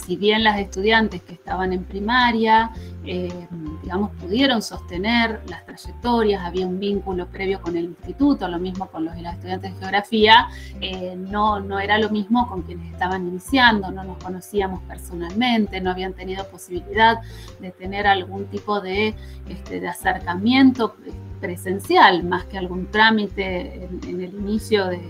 si 0.05 0.15
bien 0.15 0.43
las 0.43 0.59
estudiantes 0.59 1.24
que 1.24 1.33
estaban 1.33 1.74
en 1.74 1.83
primaria, 1.83 2.71
eh, 3.05 3.47
digamos, 3.81 4.12
pudieron 4.21 4.62
sostener 4.62 5.41
las 5.50 5.65
trayectorias, 5.65 6.43
había 6.43 6.67
un 6.67 6.79
vínculo 6.79 7.27
previo 7.27 7.59
con 7.59 7.75
el 7.75 7.85
instituto, 7.85 8.47
lo 8.47 8.59
mismo 8.59 8.88
con 8.88 9.05
los 9.05 9.17
y 9.17 9.21
las 9.21 9.35
estudiantes 9.35 9.74
de 9.74 9.79
geografía, 9.79 10.47
eh, 10.79 11.15
no, 11.17 11.59
no 11.59 11.79
era 11.79 11.97
lo 11.97 12.12
mismo 12.12 12.47
con 12.47 12.62
quienes 12.62 12.91
estaban 12.91 13.27
iniciando, 13.27 13.89
no 13.91 14.03
nos 14.03 14.24
conocíamos 14.24 14.81
personalmente, 14.83 15.81
no 15.81 15.89
habían 15.89 16.13
tenido 16.13 16.47
posibilidad 16.50 17.21
de 17.59 17.71
tener 17.71 18.05
algún 18.05 18.45
tipo 18.45 18.81
de, 18.81 19.15
este, 19.50 19.79
de 19.79 19.88
acercamiento 19.88 20.95
presencial, 21.41 22.24
más 22.24 22.45
que 22.45 22.59
algún 22.59 22.91
trámite 22.91 23.85
en, 23.85 24.21
el 24.21 24.35
inicio 24.35 24.85
de, 24.85 25.01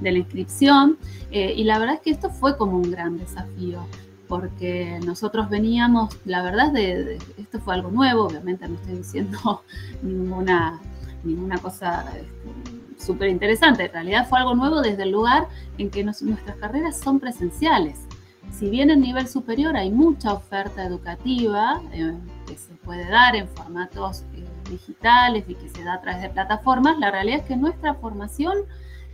la 0.00 0.10
inscripción. 0.10 0.98
Eh, 1.30 1.52
y 1.56 1.64
la 1.64 1.78
verdad 1.78 1.96
es 1.96 2.00
que 2.00 2.10
esto 2.10 2.30
fue 2.30 2.56
como 2.56 2.78
un 2.78 2.90
gran 2.90 3.18
desafío 3.18 3.86
porque 4.30 5.00
nosotros 5.04 5.50
veníamos, 5.50 6.16
la 6.24 6.40
verdad, 6.40 6.72
de, 6.72 7.18
esto 7.36 7.58
fue 7.58 7.74
algo 7.74 7.90
nuevo, 7.90 8.26
obviamente 8.26 8.66
no 8.68 8.76
estoy 8.76 8.98
diciendo 8.98 9.64
ninguna, 10.02 10.80
ninguna 11.24 11.58
cosa 11.58 12.04
este, 12.16 13.04
súper 13.04 13.28
interesante, 13.28 13.86
en 13.86 13.92
realidad 13.92 14.28
fue 14.28 14.38
algo 14.38 14.54
nuevo 14.54 14.82
desde 14.82 15.02
el 15.02 15.10
lugar 15.10 15.48
en 15.78 15.90
que 15.90 16.04
nuestras 16.04 16.56
carreras 16.60 17.00
son 17.00 17.18
presenciales. 17.18 18.06
Si 18.52 18.70
bien 18.70 18.90
en 18.90 19.00
nivel 19.00 19.26
superior 19.26 19.76
hay 19.76 19.90
mucha 19.90 20.32
oferta 20.32 20.84
educativa 20.84 21.82
eh, 21.92 22.14
que 22.46 22.56
se 22.56 22.72
puede 22.84 23.10
dar 23.10 23.34
en 23.34 23.48
formatos 23.48 24.22
eh, 24.34 24.44
digitales 24.70 25.44
y 25.48 25.56
que 25.56 25.68
se 25.68 25.82
da 25.82 25.94
a 25.94 26.00
través 26.02 26.22
de 26.22 26.30
plataformas, 26.30 27.00
la 27.00 27.10
realidad 27.10 27.40
es 27.40 27.46
que 27.46 27.56
nuestra 27.56 27.94
formación, 27.94 28.58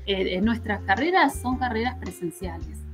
eh, 0.04 0.42
nuestras 0.42 0.82
carreras 0.82 1.40
son 1.40 1.56
carreras 1.56 1.96
presenciales. 1.96 2.85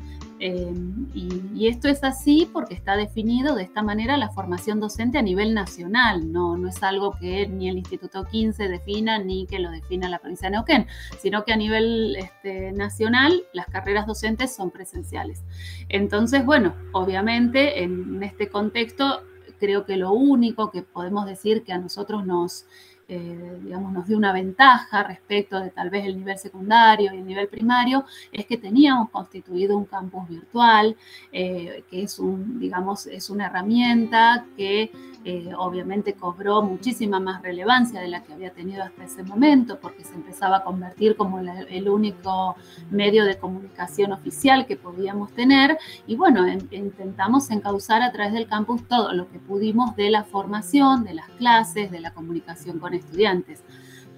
Eh, 0.45 0.75
y, 1.15 1.69
esto 1.69 1.87
es 1.87 2.03
así 2.03 2.51
porque 2.53 2.75
está 2.75 2.97
definido 2.97 3.55
de 3.55 3.63
esta 3.63 3.81
manera 3.81 4.17
la 4.17 4.31
formación 4.31 4.81
docente 4.81 5.17
a 5.17 5.23
nivel 5.23 5.55
nacional, 5.55 6.33
no, 6.33 6.57
no 6.57 6.69
es 6.69 6.83
algo 6.83 7.17
que 7.17 7.47
ni 7.47 7.69
el 7.69 7.79
Instituto 7.79 8.25
15 8.25 8.67
defina 8.69 9.19
ni 9.19 9.47
que 9.47 9.61
lo 9.61 9.71
defina 9.71 10.09
la 10.09 10.19
provincia 10.19 10.49
de 10.49 10.57
Neuquén, 10.57 10.89
sino 11.21 11.45
que 11.45 11.53
a 11.53 11.57
nivel 11.57 12.17
este, 12.17 12.73
nacional 12.73 13.45
las 13.53 13.67
carreras 13.67 14.09
docentes 14.09 14.53
son 14.53 14.73
presenciales. 14.73 15.45
Entonces, 15.89 16.45
bueno, 16.45 16.75
obviamente 16.91 17.85
en 17.85 18.21
este 18.25 18.49
contexto 18.49 19.23
creo 19.61 19.85
que 19.85 19.97
lo 19.97 20.11
único 20.11 20.73
que 20.73 20.83
podemos 20.83 21.25
decir 21.25 21.63
que 21.63 21.73
a 21.73 21.79
nosotros 21.79 22.27
nos 22.27 22.67
eh, 23.15 23.59
digamos, 23.63 23.93
nos 23.93 24.07
dio 24.07 24.17
una 24.17 24.33
ventaja 24.33 25.03
respecto 25.03 25.61
de 25.61 25.69
tal 25.69 25.91
vez 25.91 26.07
el 26.07 26.17
nivel 26.17 26.39
secundario 26.39 27.13
y 27.13 27.19
el 27.19 27.27
nivel 27.27 27.47
primario, 27.47 28.07
es 28.33 28.47
que 28.47 28.57
teníamos 28.57 29.11
constituido 29.11 29.77
un 29.77 29.85
campus 29.85 30.27
virtual, 30.27 30.97
eh, 31.31 31.85
que 31.91 32.05
es, 32.05 32.19
un, 32.19 32.59
digamos, 32.59 33.07
es 33.07 33.29
una 33.29 33.47
herramienta 33.47 34.47
que 34.57 34.91
eh, 35.25 35.53
obviamente 35.57 36.15
cobró 36.15 36.63
muchísima 36.63 37.21
más 37.21 37.43
relevancia 37.43 38.01
de 38.01 38.09
la 38.09 38.23
que 38.23 38.33
había 38.33 38.51
tenido 38.51 38.83
hasta 38.83 39.05
ese 39.05 39.23
momento, 39.23 39.79
porque 39.81 40.05
se 40.05 40.15
empezaba 40.15 40.59
a 40.59 40.65
convertir 40.65 41.17
como 41.17 41.39
el 41.39 41.89
único 41.89 42.57
medio 42.91 43.25
de 43.25 43.39
comunicación 43.39 44.13
oficial 44.13 44.67
que 44.67 44.77
podíamos 44.77 45.33
tener. 45.33 45.79
Y 46.07 46.17
bueno, 46.17 46.47
intentamos 46.49 47.51
encauzar 47.51 48.03
a 48.03 48.13
través 48.13 48.33
del 48.33 48.47
campus 48.47 48.87
todo 48.89 49.13
lo 49.13 49.29
que 49.31 49.39
pudimos 49.39 49.95
de 49.97 50.11
la 50.11 50.25
formación, 50.25 51.05
de 51.05 51.15
las 51.15 51.29
clases, 51.31 51.91
de 51.91 52.01
la 52.01 52.13
comunicación 52.13 52.79
con 52.79 52.95
estudiantes. 52.95 53.63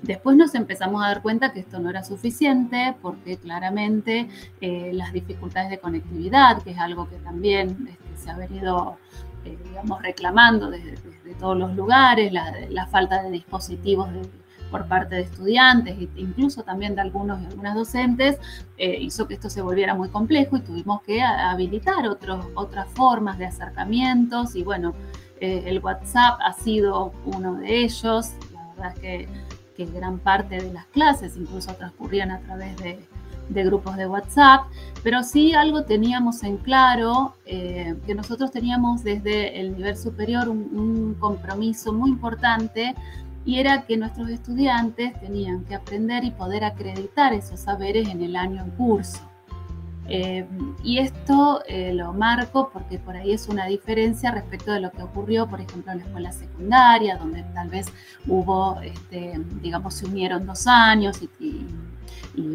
Después 0.05 0.37
nos 0.37 0.55
empezamos 0.55 1.03
a 1.03 1.09
dar 1.09 1.23
cuenta 1.23 1.53
que 1.53 1.61
esto 1.61 1.81
no 1.81 1.89
era 1.89 2.05
suficiente 2.05 2.95
porque 3.01 3.39
claramente 3.39 4.29
eh, 4.61 4.91
las 4.93 5.15
dificultades 5.15 5.71
de 5.71 5.79
conectividad, 5.79 6.63
que 6.63 6.73
es 6.73 6.79
algo 6.79 7.09
que 7.09 7.17
también 7.17 7.89
este, 7.89 8.23
se 8.23 8.31
ha 8.31 8.37
venido 8.37 8.99
eh, 9.45 9.59
digamos, 9.65 10.03
reclamando 10.03 10.71
desde, 10.71 10.95
todos 11.39 11.57
los 11.57 11.75
lugares, 11.75 12.33
la, 12.33 12.87
falta 12.87 13.23
de 13.23 13.31
dispositivos 13.31 14.09
por 14.71 14.87
parte 14.87 15.17
de 15.17 15.23
estudiantes 15.23 15.97
e 15.99 16.09
incluso 16.17 16.63
también 16.63 16.95
de 16.95 17.01
algunos 17.01 17.41
y 17.43 17.47
algunas 17.47 17.75
docentes, 17.75 18.39
eh, 18.77 18.99
hizo 19.01 19.27
que 19.27 19.35
esto 19.35 19.49
se 19.51 19.63
volviera 19.63 19.95
muy 19.95 20.09
complejo 20.09 20.57
y 20.57 20.61
tuvimos 20.61 21.03
que 21.03 21.23
habilitar 21.23 22.07
otros, 22.09 22.47
otras 22.55 22.89
formas 22.91 23.39
de 23.39 23.47
acercamientos 23.47 24.55
y 24.55 24.63
bueno, 24.63 24.95
el 25.41 25.79
WhatsApp 25.81 26.39
ha 26.43 26.55
sido 26.55 27.13
uno 27.27 27.57
de 27.57 27.85
ellos, 27.85 28.33
que, 29.01 29.29
gran 29.77 30.19
parte 30.19 30.57
de 30.57 30.73
las 30.73 30.87
clases 30.87 31.37
incluso 31.37 31.75
transcurrían 31.75 32.31
a 32.31 32.39
través 32.41 32.77
de, 32.77 32.99
grupos 33.49 33.97
de 33.97 34.07
WhatsApp, 34.07 34.67
pero 35.03 35.23
sí 35.23 35.53
algo 35.53 35.85
teníamos 35.85 36.43
en 36.43 36.57
claro, 36.57 37.35
eh, 37.45 37.95
que 38.07 38.15
nosotros 38.15 38.51
teníamos 38.51 39.05
desde 39.05 39.61
el 39.61 39.77
nivel 39.77 39.97
superior 39.97 40.49
un, 40.49 41.15
compromiso 41.19 41.93
muy 41.93 42.11
importante 42.11 42.95
y 43.45 43.59
era 43.59 43.83
que 43.83 43.97
nuestros 43.97 44.31
estudiantes 44.31 45.19
tenían 45.21 45.65
que 45.65 45.75
aprender 45.75 46.25
y 46.25 46.31
poder 46.31 46.65
acreditar 46.65 47.33
esos 47.33 47.61
saberes 47.61 48.09
en 48.09 48.23
el 48.23 48.37
año 48.37 48.63
en 48.63 48.71
curso. 48.71 49.21
Eh, 50.07 50.47
y 50.83 50.99
esto 50.99 51.63
eh, 51.67 51.95
lo 51.95 52.13
marco 52.13 52.69
porque 52.71 52.99
por 52.99 53.17
ahí 53.17 53.33
es 53.33 53.49
una 53.49 53.65
diferencia 53.67 54.31
respecto 54.31 54.73
de 54.73 54.81
lo 54.81 54.91
que 54.91 55.03
ocurrió, 55.03 55.47
por 55.47 55.61
ejemplo, 55.61 55.93
en 55.93 55.99
la 55.99 56.05
escuela 56.05 56.33
secundaria, 56.33 57.17
donde 57.17 57.43
tal 57.55 57.69
vez 57.69 57.87
hubo, 58.27 58.81
este, 58.83 59.41
digamos, 59.63 59.95
se 59.95 60.07
unieron 60.07 60.45
dos 60.45 60.67
años 60.67 61.23
y, 61.41 61.67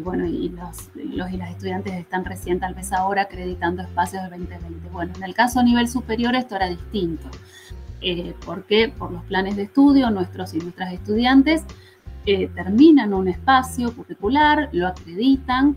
bueno, 0.02 0.26
y 0.26 0.48
los, 0.50 0.90
y 0.94 1.36
las 1.36 1.50
estudiantes 1.50 1.94
están 1.94 2.24
recién 2.24 2.60
tal 2.60 2.74
vez 2.74 2.92
ahora 2.92 3.22
acreditando 3.22 3.82
espacios 3.82 4.22
del 4.22 4.30
2020. 4.30 4.88
Bueno, 4.90 5.12
en 5.16 5.24
el 5.24 5.34
caso 5.34 5.60
a 5.60 5.62
nivel 5.62 5.88
superior 5.88 6.34
esto 6.34 6.56
era 6.56 6.68
distinto, 6.68 7.28
eh, 8.00 8.34
porque 8.44 8.88
por 8.88 9.12
los 9.12 9.22
planes 9.24 9.56
de 9.56 9.62
estudio 9.62 10.10
nuestros 10.10 10.54
y 10.54 10.58
nuestras 10.58 10.92
estudiantes 10.92 11.64
terminan 12.54 13.14
un 13.14 13.28
espacio 13.28 13.94
curricular, 13.94 14.68
lo 14.72 14.86
acreditan 14.86 15.76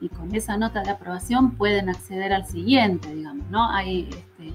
y, 0.00 0.08
con 0.08 0.34
esa 0.34 0.56
nota 0.56 0.82
de 0.82 0.90
aprobación 0.90 1.52
pueden 1.52 1.88
acceder 1.88 2.32
al 2.32 2.46
siguiente, 2.46 3.14
digamos, 3.14 3.48
¿no? 3.50 3.68
Hay, 3.68 4.08
este, 4.08 4.54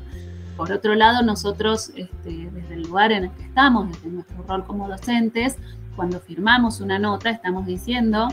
por 0.58 0.72
otro 0.72 0.96
lado, 0.96 1.24
nosotros, 1.24 1.92
este, 1.96 2.50
desde 2.52 2.76
el 2.76 2.84
lugar 2.84 3.12
en 3.12 3.26
el 3.26 3.32
que 3.32 3.44
estamos, 3.44 3.90
desde 3.90 4.10
nuestro 4.10 4.44
rol 4.44 4.66
como 4.66 4.88
docentes, 4.88 5.58
cuando 5.96 6.20
firmamos 6.20 6.82
una 6.82 7.00
nota, 7.00 7.30
estamos 7.30 7.66
diciendo 7.66 8.30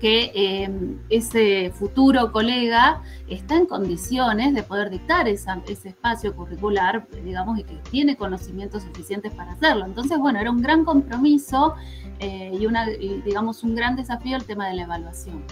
que 0.00 0.30
em, 0.34 0.98
ese 1.08 1.72
futuro 1.74 2.30
colega 2.30 3.02
está 3.26 3.56
en 3.56 3.66
condiciones 3.66 4.54
de 4.54 4.62
poder 4.62 4.90
dictar 4.90 5.28
ese 5.28 5.88
espacio 5.88 6.34
curricular, 6.36 7.06
digamos, 7.24 7.58
y 7.58 7.64
que 7.64 7.74
tiene 7.90 8.16
conocimientos 8.16 8.82
suficientes 8.82 9.32
para 9.32 9.52
hacerlo. 9.52 9.86
Entonces, 9.86 10.18
bueno, 10.18 10.38
era 10.40 10.50
un 10.50 10.62
gran 10.62 10.84
compromiso 10.84 11.74
eh, 12.20 12.56
y, 12.58 12.66
una, 12.66 12.86
digamos, 12.86 13.62
un 13.62 13.74
gran 13.74 13.96
desafío 13.96 14.36
el 14.36 14.44
tema 14.44 14.68
de 14.68 14.74
la 14.74 14.82
evaluación. 14.82 15.44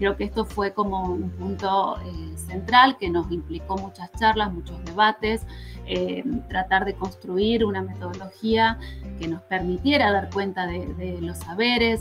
Creo 0.00 0.16
que 0.16 0.24
esto 0.24 0.46
fue 0.46 0.72
como 0.72 1.02
un 1.04 1.28
punto 1.28 1.98
eh, 1.98 2.38
central 2.38 2.96
que 2.98 3.10
nos 3.10 3.30
implicó 3.30 3.76
muchas 3.76 4.10
charlas, 4.18 4.50
muchos 4.50 4.82
debates, 4.86 5.42
eh, 5.84 6.24
tratar 6.48 6.86
de 6.86 6.94
construir 6.94 7.66
una 7.66 7.82
metodología 7.82 8.78
que 9.18 9.28
nos 9.28 9.42
permitiera 9.42 10.10
dar 10.10 10.30
cuenta 10.30 10.66
de, 10.66 11.18
los 11.20 11.36
saberes, 11.36 12.00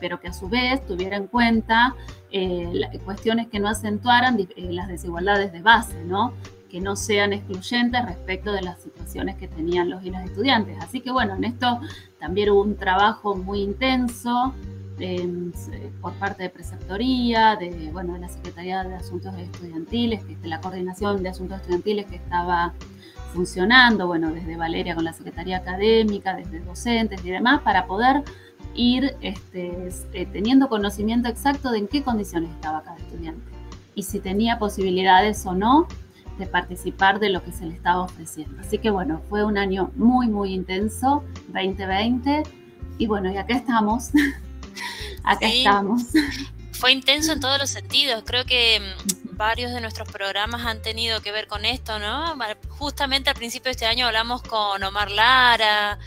pero 0.00 0.20
que 0.20 0.28
a 0.28 0.34
su 0.34 0.50
vez 0.50 0.84
tuviera 0.84 1.16
en 1.16 1.28
cuenta 1.28 1.94
cuestiones 3.06 3.48
que 3.48 3.58
no 3.58 3.68
acentuaran 3.68 4.38
las 4.56 4.88
desigualdades 4.88 5.50
de 5.50 5.62
base, 5.62 5.96
que 6.68 6.80
no 6.80 6.94
sean 6.94 7.32
excluyentes 7.32 8.04
respecto 8.04 8.52
de 8.52 8.60
las 8.60 8.82
situaciones 8.82 9.36
que 9.36 9.48
tenían 9.48 9.88
los 9.88 10.04
y 10.04 10.10
las 10.10 10.26
estudiantes. 10.26 10.76
Así 10.82 11.00
que 11.00 11.10
bueno, 11.10 11.36
en 11.36 11.44
esto 11.44 11.80
también 12.18 12.50
hubo 12.50 12.60
un 12.60 12.76
trabajo 12.76 13.34
muy 13.34 13.62
intenso 13.62 14.54
Em, 15.00 15.50
por 16.02 16.12
parte 16.14 16.42
de 16.42 16.50
preceptoría, 16.50 17.56
de, 17.56 17.90
bueno, 17.90 18.12
de 18.14 18.20
la 18.20 18.28
Secretaría 18.28 18.84
de 18.84 18.94
Asuntos 18.94 19.34
Estudiantiles, 19.38 20.22
que, 20.24 20.36
de 20.36 20.48
la 20.48 20.60
Coordinación 20.60 21.22
de 21.22 21.30
Asuntos 21.30 21.58
Estudiantiles 21.60 22.04
que 22.04 22.16
estaba 22.16 22.74
funcionando, 23.32 24.06
bueno, 24.06 24.30
desde 24.30 24.56
Valeria 24.56 24.94
con 24.94 25.04
la 25.04 25.14
Secretaría 25.14 25.56
Académica, 25.56 26.36
desde 26.36 26.60
docentes 26.60 27.24
y 27.24 27.30
demás, 27.30 27.62
para 27.62 27.86
poder 27.86 28.24
ir 28.74 29.16
este, 29.22 29.88
eh, 30.12 30.26
teniendo 30.26 30.68
conocimiento 30.68 31.28
exacto 31.30 31.70
de 31.70 31.78
en 31.78 31.88
qué 31.88 32.02
condiciones 32.02 32.50
estaba 32.50 32.82
cada 32.82 32.98
estudiante 32.98 33.50
y 33.94 34.02
si 34.02 34.20
tenía 34.20 34.58
posibilidades 34.58 35.44
o 35.46 35.54
no 35.54 35.88
de 36.38 36.46
participar 36.46 37.20
de 37.20 37.30
lo 37.30 37.42
que 37.42 37.52
se 37.52 37.64
le 37.64 37.74
estaba 37.74 38.02
ofreciendo. 38.02 38.60
Así 38.60 38.78
que 38.78 38.90
bueno, 38.90 39.22
fue 39.28 39.44
un 39.44 39.56
año 39.56 39.92
muy, 39.96 40.28
muy 40.28 40.52
intenso, 40.52 41.24
2020, 41.48 42.42
y 42.98 43.06
bueno, 43.06 43.30
y 43.30 43.38
acá 43.38 43.54
estamos 43.54 44.10
acá 45.24 45.46
estamos. 45.46 46.02
Fue 46.72 46.92
intenso 46.92 47.32
en 47.32 47.40
todos 47.40 47.58
los 47.58 47.70
sentidos. 47.70 48.22
Creo 48.24 48.44
que 48.46 48.80
mm, 48.80 49.36
varios 49.36 49.72
de 49.72 49.80
nuestros 49.80 50.06
programas 50.10 50.66
han 50.66 50.82
tenido 50.82 51.20
que 51.22 51.32
ver 51.32 51.46
con 51.46 51.64
esto, 51.64 51.98
¿no? 51.98 52.36
Justamente 52.68 53.30
al 53.30 53.36
principio 53.36 53.68
de 53.68 53.72
este 53.72 53.86
año 53.86 54.06
hablamos 54.06 54.42
con 54.42 54.82
Omar 54.82 55.10
Lara, 55.10 55.98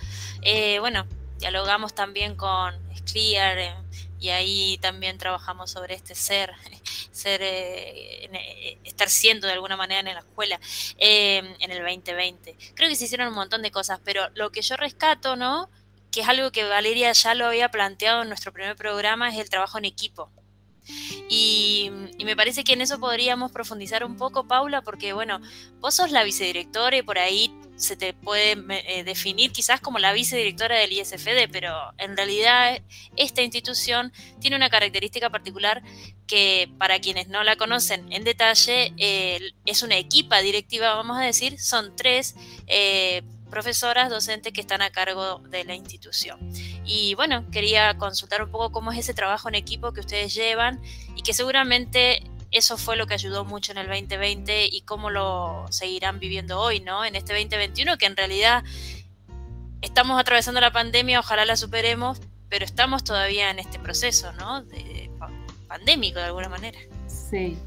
eh, 0.44 0.78
bueno, 0.80 1.08
dialogamos 1.40 1.96
también 1.96 2.36
con 2.36 2.76
Clear 3.12 3.58
eh, 3.58 3.76
y 4.20 4.30
ahí 4.30 4.78
también 4.82 5.18
trabajamos 5.18 5.72
sobre 5.72 5.96
este 5.96 6.16
ser, 6.16 6.52
ser 7.12 7.42
eh, 7.44 8.78
estar 8.84 9.10
siendo 9.10 9.48
de 9.48 9.54
alguna 9.54 9.78
manera 9.78 10.00
en 10.02 10.14
la 10.14 10.20
escuela 10.20 10.60
en 10.98 11.72
el 11.72 11.80
2020. 11.80 12.56
Creo 12.76 12.90
que 12.90 12.96
se 12.96 13.06
hicieron 13.06 13.30
un 13.30 13.36
montón 13.36 13.62
de 13.62 13.72
cosas, 13.72 14.00
pero 14.04 14.30
lo 14.36 14.52
que 14.52 14.62
yo 14.62 14.76
rescato, 14.76 15.36
¿no? 15.36 15.70
Que 16.14 16.22
es 16.22 16.30
algo 16.30 16.52
que 16.52 16.64
Valeria 16.64 17.12
ya 17.12 17.34
lo 17.34 17.48
había 17.48 17.70
planteado 17.70 18.22
en 18.22 18.30
nuestro 18.30 18.54
primer 18.54 18.76
programa, 18.76 19.30
es 19.30 19.40
el 19.40 19.50
trabajo 19.50 19.80
en 19.80 19.86
equipo. 19.86 20.32
Y, 21.28 21.90
me 22.24 22.36
parece 22.36 22.64
que 22.64 22.74
en 22.74 22.82
eso 22.82 23.00
podríamos 23.00 23.52
profundizar 23.52 24.06
un 24.06 24.16
poco, 24.16 24.48
Paula, 24.48 24.82
porque 24.82 25.12
bueno, 25.14 25.42
vos 25.80 25.96
sos 25.96 26.12
la 26.12 26.24
vicedirectora 26.24 26.98
y 26.98 27.02
por 27.02 27.18
ahí 27.18 27.54
se 27.76 27.98
te 27.98 28.14
puede 28.14 28.56
eh, 28.70 29.04
definir 29.04 29.52
quizás 29.52 29.82
como 29.82 30.00
la 30.00 30.14
vicedirectora 30.14 30.78
del 30.78 30.94
ISFD, 30.94 31.50
pero 31.52 31.74
en 31.98 32.16
realidad 32.16 32.82
esta 33.18 33.42
institución 33.42 34.14
tiene 34.40 34.56
una 34.56 34.70
característica 34.70 35.30
particular 35.30 35.82
que 36.28 36.72
para 36.78 37.00
quienes 37.00 37.28
no 37.28 37.44
la 37.44 37.56
conocen 37.56 38.12
en 38.14 38.24
detalle 38.24 38.94
es 39.66 39.84
una 39.84 39.98
equipa 39.98 40.40
directiva, 40.40 40.96
vamos 40.96 41.18
a 41.18 41.22
decir, 41.22 41.60
son 41.60 41.96
tres 41.96 42.36
eh, 42.68 43.24
profesoras, 43.54 44.10
docentes 44.10 44.52
que 44.52 44.62
están 44.62 44.82
a 44.82 44.90
cargo 44.90 45.38
de 45.50 45.64
la 45.64 45.76
institución. 45.76 46.40
Y 46.86 47.14
bueno, 47.14 47.46
quería 47.52 47.96
consultar 48.00 48.42
un 48.42 48.50
poco 48.50 48.72
cómo 48.72 48.92
es 48.92 48.98
ese 48.98 49.14
trabajo 49.14 49.48
en 49.48 49.54
equipo 49.54 49.94
que 49.94 50.00
ustedes 50.00 50.34
llevan 50.34 50.82
y 51.16 51.22
que 51.22 51.36
seguramente 51.36 52.24
eso 52.50 52.80
fue 52.80 52.96
lo 52.96 53.06
que 53.06 53.14
ayudó 53.14 53.46
mucho 53.46 53.72
en 53.72 53.78
el 53.78 53.88
2020 53.88 54.70
y 54.72 54.82
cómo 54.82 55.12
lo 55.12 55.68
seguirán 55.70 56.20
viviendo 56.20 56.60
hoy, 56.60 56.80
¿no? 56.80 57.06
En 57.06 57.16
este 57.16 57.34
2021 57.34 58.00
que 58.00 58.08
en 58.08 58.18
realidad 58.18 58.64
estamos 59.82 60.20
atravesando 60.20 60.60
la 60.60 60.72
pandemia, 60.72 61.20
ojalá 61.20 61.46
la 61.46 61.56
superemos, 61.56 62.22
pero 62.50 62.66
estamos 62.66 63.04
todavía 63.04 63.52
en 63.52 63.60
este 63.60 63.78
proceso, 63.78 64.34
¿no? 64.34 64.64
De, 64.64 65.12
pandémico 65.68 66.20
de 66.20 66.26
alguna 66.26 66.50
manera. 66.50 66.80
Sí, 67.08 67.58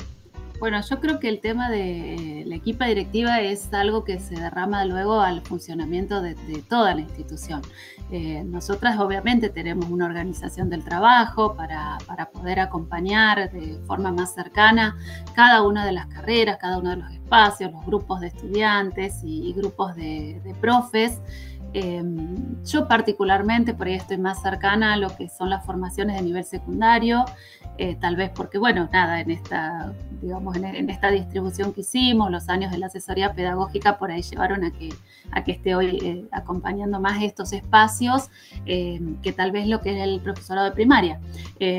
bueno, 0.59 0.81
yo 0.81 1.01
creo 1.01 1.21
que 1.21 1.29
el 1.29 1.41
tema 1.41 1.71
de 1.71 2.45
la 2.47 2.55
equipa 2.55 2.87
directiva 2.87 3.41
es 3.41 3.73
algo 3.73 4.05
que 4.05 4.19
se 4.19 4.35
derrama 4.35 4.85
luego 4.85 5.21
al 5.21 5.43
funcionamiento 5.43 6.23
de, 6.23 6.35
toda 6.69 6.95
la 6.95 7.03
institución. 7.03 7.63
Eh, 8.11 8.43
nosotras 8.45 8.99
obviamente 8.99 9.51
tenemos 9.51 9.91
una 9.91 10.07
organización 10.07 10.71
del 10.71 10.85
trabajo 10.85 11.55
para, 11.55 11.99
poder 12.33 12.61
acompañar 12.61 13.51
de 13.51 13.79
forma 13.87 14.13
más 14.13 14.35
cercana 14.35 14.97
cada 15.35 15.63
una 15.63 15.85
de 15.85 15.93
las 15.93 16.07
carreras, 16.07 16.59
cada 16.59 16.79
uno 16.79 16.91
de 16.91 16.97
los 16.97 17.11
espacios, 17.11 17.73
los 17.73 17.85
grupos 17.85 18.21
de 18.21 18.29
estudiantes 18.29 19.21
y, 19.23 19.53
grupos 19.53 19.95
de, 19.97 20.41
profes. 20.61 21.21
Eh, 21.73 22.02
yo 22.64 22.88
particularmente 22.88 23.75
por 23.75 23.87
ahí 23.87 23.94
estoy 23.94 24.18
más 24.18 24.40
cercana 24.40 24.94
a 24.94 24.96
lo 24.96 25.14
que 25.14 25.28
son 25.28 25.50
las 25.50 25.64
formaciones 25.64 26.16
de 26.16 26.23
nivel 26.23 26.44
secundario 26.44 27.25
eh, 27.78 27.96
tal 28.00 28.16
vez 28.16 28.30
porque, 28.30 28.56
bueno, 28.56 28.88
nada, 28.90 29.20
en 29.20 29.30
esta, 29.30 29.92
digamos, 30.23 30.56
en, 30.56 30.88
esta 30.88 31.11
distribución 31.11 31.75
que 31.75 31.82
hicimos, 31.82 32.30
los 32.30 32.49
años 32.49 32.73
de 32.73 32.78
la 32.78 32.87
asesoría 32.87 33.35
pedagógica 33.35 33.99
por 33.99 34.11
ahí 34.11 34.23
llevaron 34.23 34.64
a 34.64 34.70
que, 34.70 34.94
a 35.30 35.44
que 35.44 35.52
esté 35.52 35.75
hoy 35.75 35.99
eh, 36.02 36.25
acompañando 36.32 37.00
más 37.00 37.23
estos 37.23 37.52
espacios 37.52 38.30
eh, 38.64 38.99
que 39.23 39.32
tal 39.32 39.52
vez 39.52 39.66
lo 39.66 39.82
que 39.82 39.90
es 39.90 40.02
el 40.02 40.20
profesorado 40.20 40.66
de 40.66 40.73
primaria. 40.73 41.20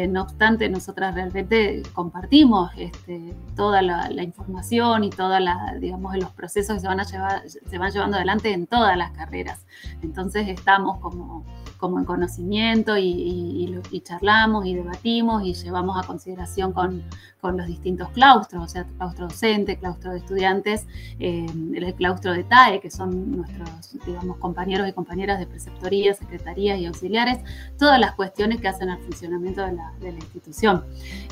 no 0.10 0.22
obstante, 0.22 0.70
nosotras 0.70 1.16
realmente 1.16 1.82
compartimos 1.94 2.72
este, 2.78 3.34
toda 3.56 3.82
la, 3.82 4.12
información 4.22 5.04
y 5.04 5.10
toda 5.10 5.40
la, 5.40 5.74
los 5.80 6.32
procesos 6.32 6.76
que 6.76 6.82
se 6.82 6.88
van, 6.88 7.00
a 7.00 7.06
llevar, 7.06 7.50
se 7.50 7.78
van 7.78 7.92
llevando 7.92 8.18
adelante 8.18 8.54
en 8.54 8.68
todas 8.68 8.96
las 8.98 9.12
carreras. 9.12 9.66
Entonces 10.02 10.48
estamos 10.48 11.00
como 11.00 11.46
como 11.78 12.00
en 12.00 12.06
conocimiento 12.06 12.98
y, 12.98 13.74
charlamos 14.04 14.66
y 14.66 14.76
debatimos 14.76 15.44
y 15.44 15.54
llevamos 15.54 15.98
a 16.02 16.06
consideración 16.06 16.72
con, 16.72 17.04
con, 17.42 17.58
los 17.58 17.68
distintos 17.68 18.10
claustros, 18.10 18.64
o 18.64 18.68
sea, 18.68 18.86
claustro 18.98 19.28
docente, 19.28 19.78
claustro 19.78 20.12
de 20.12 20.20
estudiantes, 20.20 20.86
eh, 21.20 21.46
el 21.74 21.94
claustro 21.96 22.34
de 22.34 22.44
TAE, 22.44 22.80
que 22.80 22.92
son 22.92 23.38
nuestros, 23.38 23.98
digamos, 24.06 24.38
compañeros 24.38 24.88
y 24.88 24.94
compañeras 24.94 25.40
de 25.40 25.48
preceptoría, 25.48 26.14
secretarías 26.14 26.80
y 26.80 26.86
auxiliares, 26.86 27.40
todas 27.78 28.00
las 28.00 28.14
cuestiones 28.14 28.62
que 28.62 28.68
hacen 28.68 28.90
al 28.90 29.00
funcionamiento 29.00 29.66
de 29.66 29.74
la, 29.74 29.92
de 30.00 30.12
la 30.12 30.20
institución. 30.20 30.84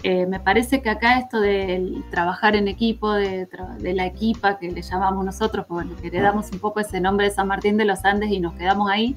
Eh, 0.03 0.25
me 0.25 0.39
parece 0.39 0.81
que 0.81 0.89
acá 0.89 1.19
esto 1.19 1.39
de 1.39 2.03
trabajar 2.10 2.55
en 2.55 2.67
equipo, 2.67 3.13
de, 3.13 3.47
de, 3.79 3.93
la 3.93 4.05
equipa 4.05 4.58
que 4.58 4.71
le 4.71 4.81
llamamos 4.81 5.23
nosotros, 5.23 5.65
porque 5.67 5.86
bueno, 5.86 6.01
heredamos 6.03 6.51
un 6.51 6.60
poco 6.60 6.79
ese 6.79 6.99
nombre 6.99 7.27
de 7.27 7.31
San 7.31 7.47
Martín 7.47 7.77
de 7.77 7.86
los 7.86 8.03
Andes 8.03 8.31
y 8.35 8.39
nos 8.39 8.53
quedamos 8.55 8.89
ahí, 8.89 9.15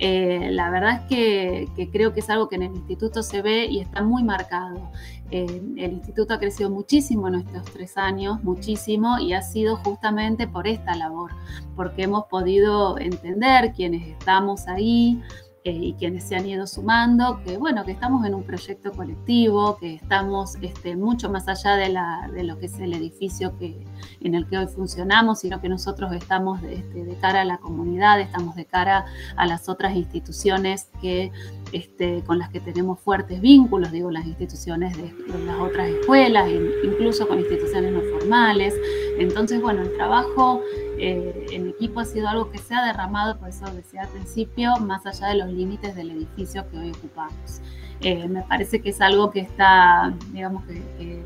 eh, 0.00 0.50
la 0.52 0.70
verdad 0.70 1.02
es 1.02 1.08
que, 1.08 1.88
creo 1.92 2.12
que 2.12 2.20
es 2.20 2.30
algo 2.30 2.48
que 2.48 2.56
en 2.56 2.64
el 2.64 2.74
instituto 2.74 3.22
se 3.22 3.42
ve 3.42 3.66
y 3.66 3.80
está 3.80 4.02
muy 4.02 4.22
marcado. 4.22 4.90
Eh, 5.30 5.62
el 5.76 5.92
instituto 5.92 6.34
ha 6.34 6.38
crecido 6.38 6.70
muchísimo 6.70 7.28
en 7.28 7.36
estos 7.36 7.64
tres 7.72 7.96
años, 7.96 8.42
muchísimo, 8.42 9.18
y 9.18 9.32
ha 9.32 9.42
sido 9.42 9.76
justamente 9.76 10.46
por 10.46 10.66
esta 10.66 10.94
labor, 10.94 11.32
porque 11.76 12.02
hemos 12.02 12.24
podido 12.26 12.98
entender 12.98 13.72
quienes 13.72 14.06
estamos 14.06 14.68
ahí, 14.68 15.20
y 15.64 15.94
quienes 15.94 16.24
se 16.24 16.36
han 16.36 16.46
ido 16.46 16.66
sumando, 16.66 17.40
que 17.44 17.58
bueno, 17.58 17.84
que 17.84 17.92
estamos 17.92 18.24
en 18.26 18.34
un 18.34 18.42
proyecto 18.44 18.92
colectivo, 18.92 19.76
que 19.78 19.94
estamos 19.94 20.56
este, 20.62 20.96
mucho 20.96 21.30
más 21.30 21.48
allá 21.48 21.76
de, 21.76 21.88
la, 21.90 22.28
lo 22.32 22.58
que 22.58 22.66
es 22.66 22.78
el 22.78 22.94
edificio 22.94 23.56
que, 23.58 23.84
en 24.20 24.34
el 24.34 24.46
que 24.46 24.58
hoy 24.58 24.66
funcionamos, 24.66 25.40
sino 25.40 25.60
que 25.60 25.68
nosotros 25.68 26.12
estamos 26.12 26.62
este, 26.62 27.04
de 27.04 27.16
cara 27.16 27.42
a 27.42 27.44
la 27.44 27.58
comunidad, 27.58 28.20
estamos 28.20 28.54
de 28.56 28.64
cara 28.64 29.06
a 29.36 29.46
las 29.46 29.68
otras 29.68 29.94
instituciones 29.96 30.90
que, 31.00 31.32
este, 31.72 32.22
con 32.26 32.38
las 32.38 32.50
que 32.50 32.60
tenemos 32.60 33.00
fuertes 33.00 33.40
vínculos, 33.40 33.92
digo, 33.92 34.10
las 34.10 34.26
instituciones 34.26 34.96
de, 34.96 35.12
las 35.44 35.58
otras 35.60 35.88
escuelas, 35.88 36.48
incluso 36.84 37.26
con 37.28 37.38
instituciones 37.38 37.92
no 37.92 38.00
formales. 38.18 38.74
Entonces, 39.18 39.60
bueno, 39.60 39.82
el 39.82 39.92
trabajo 39.94 40.62
eh, 40.98 41.46
en 41.50 41.68
equipo 41.68 42.00
ha 42.00 42.04
sido 42.04 42.28
algo 42.28 42.50
que 42.50 42.58
se 42.58 42.74
ha 42.74 42.84
derramado, 42.86 43.38
por 43.38 43.48
eso 43.48 43.66
decía 43.74 44.02
al 44.02 44.08
principio, 44.08 44.76
más 44.76 45.06
allá 45.06 45.28
de 45.28 45.36
los 45.36 45.52
límites 45.52 45.94
del 45.94 46.10
edificio 46.10 46.68
que 46.70 46.78
hoy 46.78 46.90
ocupamos. 46.90 47.60
Eh, 48.00 48.28
me 48.28 48.42
parece 48.42 48.80
que 48.80 48.90
es 48.90 49.00
algo 49.00 49.30
que 49.30 49.40
está, 49.40 50.14
digamos, 50.32 50.64
que, 50.64 51.22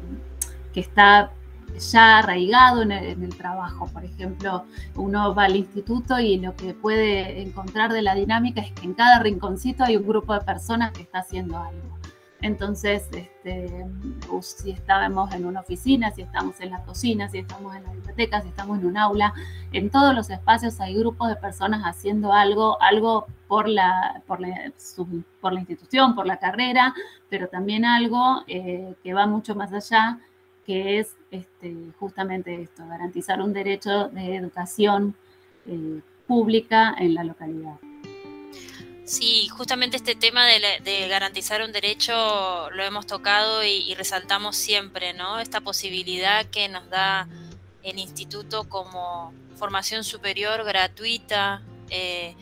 que 0.72 0.81
está 0.81 1.33
ya 1.78 2.18
arraigado 2.18 2.82
en 2.82 2.92
el, 2.92 3.37
trabajo. 3.37 3.87
Por 3.92 4.04
ejemplo, 4.04 4.64
uno 4.94 5.35
va 5.35 5.44
al 5.44 5.56
instituto 5.56 6.18
y 6.18 6.38
lo 6.38 6.54
que 6.56 6.74
puede 6.74 7.40
encontrar 7.42 7.92
de 7.92 8.02
la 8.02 8.14
dinámica 8.14 8.61
es 8.61 8.72
que 8.72 8.85
en 8.85 8.94
cada 8.94 9.18
rinconcito 9.20 9.85
hay 9.85 9.96
un 9.96 10.06
grupo 10.06 10.35
de 10.35 10.40
personas 10.40 10.92
que 10.92 11.02
está 11.02 11.20
haciendo 11.20 11.58
algo. 11.58 11.92
Entonces, 12.40 13.08
este, 13.12 13.87
si 14.40 14.72
estamos 14.72 15.32
en 15.32 15.46
una 15.46 15.61
oficina, 15.61 16.11
si 16.11 16.22
estamos 16.22 16.61
en 16.61 16.70
la 16.70 16.82
cocina, 16.82 17.28
si 17.28 17.38
estamos 17.38 17.74
en 17.76 17.85
la 17.85 17.92
biblioteca, 17.92 18.42
si 18.42 18.48
estamos 18.48 18.80
en 18.80 18.87
un 18.87 18.96
aula, 18.96 19.32
en 19.72 19.90
todos 19.90 20.12
los 20.12 20.28
espacios 20.28 20.80
hay 20.80 20.96
grupos 20.96 21.28
de 21.28 21.37
personas 21.37 21.82
haciendo 21.85 22.32
algo, 22.32 22.82
algo 22.82 23.26
por 23.46 23.68
la, 23.68 24.22
por 24.26 24.40
la, 24.40 24.72
por 25.40 25.52
la 25.52 25.61
institución, 25.61 26.16
por 26.16 26.26
la 26.26 26.38
carrera, 26.38 26.94
pero 27.30 27.46
también 27.46 27.85
algo 27.85 28.42
eh, 28.48 28.96
que 29.04 29.14
va 29.14 29.26
mucho 29.28 29.54
más 29.54 29.72
allá 29.72 30.18
que 30.66 30.98
es 30.98 31.16
este, 31.32 31.74
justamente 31.98 32.62
esto, 32.62 32.86
garantizar 32.86 33.40
un 33.40 33.52
derecho 33.52 34.08
de 34.08 34.36
educación 34.36 35.16
eh, 35.66 36.00
pública 36.26 36.94
en 36.98 37.14
la 37.14 37.24
localidad. 37.24 37.76
Sí, 39.04 39.48
justamente 39.48 39.96
este 39.96 40.14
tema 40.14 40.46
de, 40.46 41.08
garantizar 41.08 41.62
un 41.62 41.72
derecho 41.72 42.70
lo 42.70 42.84
hemos 42.84 43.06
tocado 43.06 43.64
y, 43.64 43.94
resaltamos 43.94 44.56
siempre, 44.56 45.14
¿no? 45.14 45.40
Esta 45.40 45.60
posibilidad 45.60 46.46
que 46.46 46.68
nos 46.68 46.88
da 46.88 47.26
el 47.82 47.98
instituto 47.98 48.68
como 48.68 49.32
formación 49.56 50.04
superior 50.04 50.62
gratuita, 50.64 51.62
eh, 51.90 52.36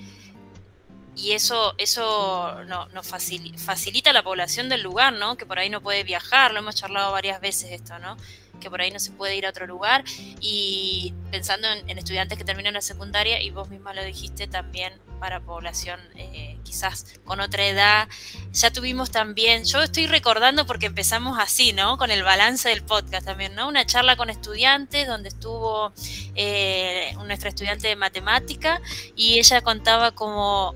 y 1.16 1.32
eso, 1.32 1.74
eso 1.78 2.64
nos 2.64 3.06
facilita 3.06 4.12
la 4.12 4.22
población 4.22 4.68
del 4.68 4.82
lugar, 4.82 5.12
¿no? 5.12 5.36
Que 5.36 5.46
por 5.46 5.58
ahí 5.58 5.68
no 5.68 5.80
puede 5.80 6.02
viajar, 6.02 6.52
lo 6.52 6.60
hemos 6.60 6.76
charlado 6.76 7.12
varias 7.12 7.40
veces 7.40 7.72
esto, 7.72 7.98
¿no? 7.98 8.16
Que 8.60 8.70
por 8.70 8.80
ahí 8.80 8.90
no 8.90 8.98
se 8.98 9.10
puede 9.10 9.36
ir 9.36 9.46
a 9.46 9.50
otro 9.50 9.66
lugar. 9.66 10.04
Y 10.40 11.14
pensando 11.30 11.68
en, 11.68 11.98
estudiantes 11.98 12.38
que 12.38 12.44
terminan 12.44 12.74
la 12.74 12.80
secundaria, 12.80 13.42
y 13.42 13.50
vos 13.50 13.68
misma 13.68 13.94
lo 13.94 14.04
dijiste 14.04 14.46
también 14.46 14.92
para 15.18 15.40
población 15.40 16.00
eh, 16.16 16.58
quizás 16.62 17.20
con 17.24 17.40
otra 17.40 17.66
edad. 17.66 18.08
Ya 18.52 18.70
tuvimos 18.70 19.10
también, 19.10 19.64
yo 19.64 19.82
estoy 19.82 20.06
recordando 20.06 20.66
porque 20.66 20.86
empezamos 20.86 21.38
así, 21.38 21.72
¿no? 21.72 21.98
Con 21.98 22.10
el 22.10 22.22
balance 22.22 22.68
del 22.68 22.82
podcast 22.82 23.26
también, 23.26 23.54
¿no? 23.54 23.68
Una 23.68 23.84
charla 23.84 24.16
con 24.16 24.30
estudiantes 24.30 25.06
donde 25.06 25.28
estuvo 25.28 25.92
eh, 26.34 27.14
nuestra 27.26 27.50
estudiante 27.50 27.88
de 27.88 27.96
matemática 27.96 28.80
y 29.14 29.38
ella 29.38 29.60
contaba 29.60 30.12
como 30.12 30.74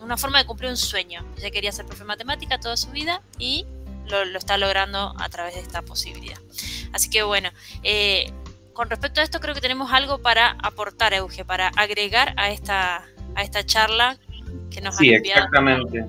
una 0.00 0.16
forma 0.16 0.38
de 0.38 0.46
cumplir 0.46 0.70
un 0.70 0.76
sueño. 0.76 1.24
Ella 1.38 1.50
quería 1.50 1.72
ser 1.72 1.86
profe 1.86 2.00
de 2.00 2.06
matemática 2.06 2.58
toda 2.58 2.76
su 2.76 2.90
vida 2.90 3.22
y 3.38 3.66
lo, 4.06 4.38
está 4.38 4.58
logrando 4.58 5.14
a 5.18 5.28
través 5.28 5.54
de 5.54 5.60
esta 5.60 5.82
posibilidad. 5.82 6.38
Así 6.92 7.10
que 7.10 7.22
bueno, 7.22 7.50
eh, 7.82 8.32
con 8.72 8.90
respecto 8.90 9.20
a 9.20 9.24
esto 9.24 9.40
creo 9.40 9.54
que 9.54 9.60
tenemos 9.60 9.92
algo 9.92 10.18
para 10.18 10.56
aportar, 10.62 11.14
Euge, 11.14 11.44
para 11.44 11.68
agregar 11.68 12.34
a 12.36 12.50
esta, 12.50 13.04
a 13.34 13.42
esta 13.42 13.64
charla 13.64 14.18
que 14.70 14.80
nos 14.80 14.96
sí, 14.96 15.10
han 15.10 15.16
enviado. 15.16 15.44
exactamente. 15.44 16.04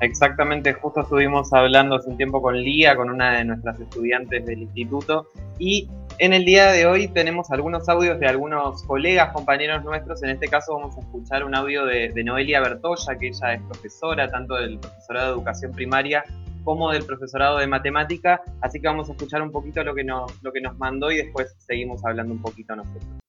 Exactamente, 0.00 0.72
justo 0.72 1.02
estuvimos 1.02 1.52
hablando 1.52 1.96
hace 1.96 2.08
un 2.08 2.16
tiempo 2.16 2.40
con 2.40 2.56
Lía, 2.56 2.96
con 2.96 3.10
una 3.10 3.36
de 3.36 3.44
nuestras 3.44 3.78
estudiantes 3.78 4.46
del 4.46 4.62
instituto, 4.62 5.28
y 5.58 5.90
en 6.18 6.32
el 6.32 6.46
día 6.46 6.70
de 6.70 6.86
hoy 6.86 7.08
tenemos 7.08 7.50
algunos 7.50 7.86
audios 7.86 8.18
de 8.18 8.26
algunos 8.26 8.82
colegas, 8.84 9.32
compañeros 9.32 9.84
nuestros. 9.84 10.22
En 10.22 10.30
este 10.30 10.48
caso 10.48 10.74
vamos 10.74 10.96
a 10.96 11.00
escuchar 11.00 11.44
un 11.44 11.54
audio 11.54 11.84
de, 11.84 12.10
de 12.10 12.24
Noelia 12.24 12.60
Bertoya, 12.60 13.18
que 13.18 13.28
ella 13.28 13.54
es 13.54 13.62
profesora, 13.62 14.30
tanto 14.30 14.54
del 14.54 14.78
profesorado 14.78 15.26
de 15.28 15.32
educación 15.32 15.72
primaria 15.72 16.24
como 16.64 16.90
del 16.90 17.04
profesorado 17.04 17.58
de 17.58 17.66
matemática. 17.66 18.42
Así 18.60 18.80
que 18.80 18.88
vamos 18.88 19.08
a 19.08 19.12
escuchar 19.12 19.42
un 19.42 19.52
poquito 19.52 19.82
lo 19.84 19.94
que 19.94 20.04
nos, 20.04 20.42
lo 20.42 20.52
que 20.52 20.60
nos 20.60 20.76
mandó 20.78 21.10
y 21.10 21.16
después 21.16 21.54
seguimos 21.58 22.04
hablando 22.04 22.34
un 22.34 22.42
poquito 22.42 22.76
nosotros. 22.76 23.20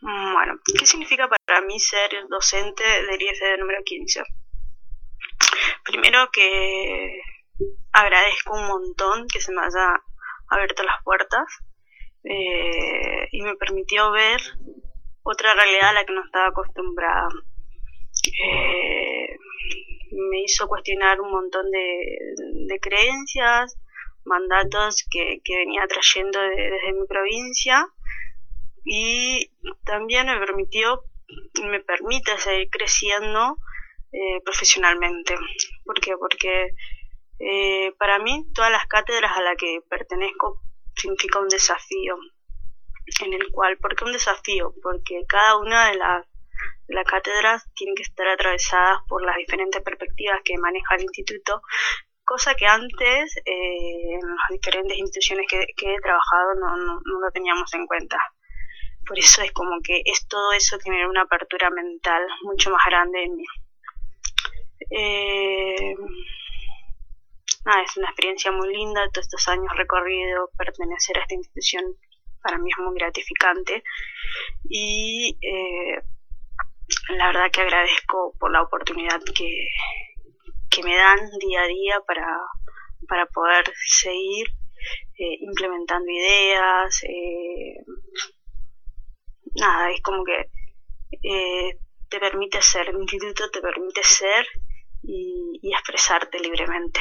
Bueno, 0.00 0.60
¿qué 0.78 0.86
significa 0.86 1.28
para 1.28 1.62
mí 1.62 1.80
ser 1.80 2.10
docente 2.28 2.84
del 2.84 3.20
IFD 3.20 3.58
número 3.58 3.82
15? 3.84 4.22
Primero 5.84 6.28
que 6.32 7.20
agradezco 7.92 8.54
un 8.54 8.68
montón 8.68 9.26
que 9.26 9.40
se 9.40 9.52
me 9.52 9.62
haya 9.62 10.00
abierto 10.48 10.82
las 10.82 11.02
puertas 11.02 11.46
eh, 12.24 13.28
y 13.32 13.42
me 13.42 13.56
permitió 13.56 14.10
ver 14.12 14.40
otra 15.22 15.54
realidad 15.54 15.90
a 15.90 15.92
la 15.94 16.04
que 16.04 16.12
no 16.12 16.24
estaba 16.24 16.48
acostumbrada. 16.48 17.28
Eh, 18.26 19.36
me 20.12 20.42
hizo 20.42 20.68
cuestionar 20.68 21.20
un 21.20 21.30
montón 21.30 21.70
de, 21.70 22.78
creencias, 22.80 23.78
mandatos 24.24 25.06
que, 25.10 25.40
venía 25.48 25.86
trayendo 25.86 26.40
de- 26.40 26.70
desde 26.70 26.92
mi 26.92 27.06
provincia 27.06 27.86
y 28.84 29.50
también 29.84 30.26
me 30.26 30.38
permitió 30.38 31.02
me 31.64 31.80
permite 31.80 32.38
seguir 32.38 32.68
creciendo 32.70 33.58
eh, 34.12 34.40
profesionalmente. 34.44 35.34
¿Por 35.84 36.00
qué? 36.00 36.16
Porque 36.16 36.70
eh, 37.38 37.92
para 37.98 38.18
mí 38.18 38.46
todas 38.54 38.70
las 38.70 38.86
cátedras 38.86 39.36
a 39.36 39.42
las 39.42 39.56
que 39.56 39.80
pertenezco 39.88 40.62
significa 40.94 41.40
un 41.40 41.48
desafío 41.48 42.16
en 43.24 43.32
el 43.34 43.50
cual, 43.50 43.78
¿por 43.78 43.94
qué 43.94 44.04
un 44.04 44.12
desafío? 44.12 44.74
Porque 44.82 45.24
cada 45.28 45.58
una 45.58 45.88
de 45.90 45.96
las, 45.96 46.26
de 46.88 46.94
las 46.94 47.04
cátedras 47.04 47.64
tiene 47.74 47.94
que 47.94 48.02
estar 48.02 48.26
atravesadas 48.28 49.00
por 49.08 49.24
las 49.24 49.36
diferentes 49.36 49.82
perspectivas 49.82 50.40
que 50.44 50.58
maneja 50.58 50.94
el 50.96 51.02
instituto, 51.02 51.62
cosa 52.24 52.54
que 52.54 52.66
antes 52.66 53.36
eh, 53.44 54.14
en 54.14 54.20
las 54.20 54.50
diferentes 54.50 54.98
instituciones 54.98 55.46
que, 55.48 55.66
que 55.76 55.94
he 55.94 56.00
trabajado 56.00 56.54
no, 56.54 56.76
no, 56.76 57.00
no 57.04 57.20
lo 57.20 57.30
teníamos 57.32 57.72
en 57.74 57.86
cuenta. 57.86 58.18
Por 59.06 59.18
eso 59.18 59.42
es 59.42 59.52
como 59.52 59.80
que 59.82 60.02
es 60.04 60.26
todo 60.26 60.52
eso 60.52 60.78
genera 60.82 61.08
una 61.08 61.22
apertura 61.22 61.70
mental 61.70 62.26
mucho 62.42 62.70
más 62.70 62.82
grande 62.84 63.22
en 63.22 63.36
mí. 63.36 63.44
Eh, 64.90 65.94
nada, 67.64 67.82
es 67.82 67.96
una 67.96 68.08
experiencia 68.08 68.50
muy 68.50 68.74
linda, 68.74 69.08
todos 69.12 69.26
estos 69.26 69.46
años 69.48 69.72
recorrido, 69.76 70.50
pertenecer 70.58 71.18
a 71.18 71.22
esta 71.22 71.34
institución 71.34 71.84
para 72.42 72.58
mí 72.58 72.70
es 72.70 72.78
muy 72.78 72.94
gratificante 72.94 73.82
y 74.68 75.36
eh, 75.42 76.00
la 77.10 77.26
verdad 77.28 77.50
que 77.52 77.60
agradezco 77.62 78.34
por 78.38 78.52
la 78.52 78.62
oportunidad 78.62 79.20
que, 79.34 79.68
que 80.70 80.82
me 80.82 80.96
dan 80.96 81.18
día 81.40 81.62
a 81.62 81.66
día 81.66 82.00
para, 82.06 82.26
para 83.08 83.26
poder 83.26 83.72
seguir 83.86 84.48
eh, 85.18 85.38
implementando 85.40 86.10
ideas. 86.10 87.02
eh, 87.04 87.84
nada, 89.54 89.90
es 89.90 90.00
como 90.02 90.24
que 90.24 90.50
eh, 91.22 91.78
te 92.08 92.18
permite 92.18 92.60
ser, 92.62 92.88
el 92.88 93.00
instituto 93.00 93.50
te 93.50 93.60
permite 93.60 94.02
ser 94.02 94.46
y, 95.02 95.58
y 95.62 95.72
expresarte 95.72 96.38
libremente. 96.40 97.00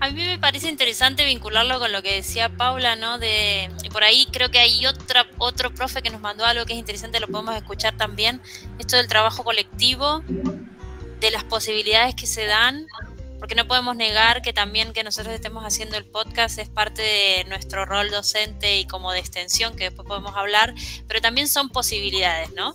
A 0.00 0.10
mí 0.10 0.22
me 0.22 0.38
parece 0.38 0.68
interesante 0.68 1.24
vincularlo 1.24 1.78
con 1.78 1.92
lo 1.92 2.02
que 2.02 2.14
decía 2.14 2.48
Paula, 2.48 2.96
¿no? 2.96 3.18
De 3.18 3.70
por 3.92 4.04
ahí 4.04 4.26
creo 4.30 4.50
que 4.50 4.58
hay 4.58 4.86
otra 4.86 5.26
otro 5.38 5.72
profe 5.72 6.02
que 6.02 6.10
nos 6.10 6.20
mandó 6.20 6.44
algo 6.44 6.66
que 6.66 6.72
es 6.72 6.78
interesante, 6.78 7.20
lo 7.20 7.28
podemos 7.28 7.56
escuchar 7.56 7.96
también. 7.96 8.40
Esto 8.78 8.96
del 8.96 9.08
trabajo 9.08 9.44
colectivo, 9.44 10.22
de 11.20 11.30
las 11.30 11.44
posibilidades 11.44 12.14
que 12.14 12.26
se 12.26 12.46
dan, 12.46 12.86
porque 13.38 13.54
no 13.54 13.66
podemos 13.66 13.96
negar 13.96 14.42
que 14.42 14.52
también 14.52 14.92
que 14.92 15.04
nosotros 15.04 15.34
estemos 15.34 15.64
haciendo 15.64 15.96
el 15.96 16.04
podcast 16.04 16.58
es 16.58 16.68
parte 16.68 17.02
de 17.02 17.44
nuestro 17.44 17.84
rol 17.84 18.10
docente 18.10 18.78
y 18.78 18.86
como 18.86 19.12
de 19.12 19.20
extensión 19.20 19.76
que 19.76 19.84
después 19.84 20.08
podemos 20.08 20.34
hablar, 20.34 20.74
pero 21.06 21.20
también 21.20 21.48
son 21.48 21.68
posibilidades, 21.68 22.52
¿no? 22.52 22.74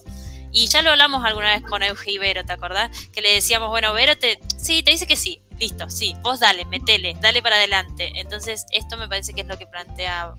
Y 0.51 0.67
ya 0.67 0.81
lo 0.81 0.91
hablamos 0.91 1.23
alguna 1.25 1.53
vez 1.53 1.63
con 1.63 1.83
Euge 1.83 2.11
y 2.11 2.17
Vero, 2.17 2.43
¿te 2.43 2.53
acordás? 2.53 2.89
Que 3.09 3.21
le 3.21 3.33
decíamos, 3.33 3.69
bueno, 3.69 3.93
Vero 3.93 4.17
te, 4.17 4.39
sí, 4.57 4.81
te 4.83 4.91
dice 4.91 5.05
que 5.05 5.15
sí, 5.15 5.41
listo, 5.59 5.89
sí, 5.89 6.15
vos 6.21 6.39
dale, 6.39 6.65
metele, 6.65 7.15
dale 7.21 7.41
para 7.41 7.55
adelante. 7.57 8.11
Entonces, 8.15 8.65
esto 8.71 8.97
me 8.97 9.07
parece 9.07 9.33
que 9.33 9.41
es 9.41 9.47
lo 9.47 9.57
que 9.57 9.67
plantea 9.67 10.33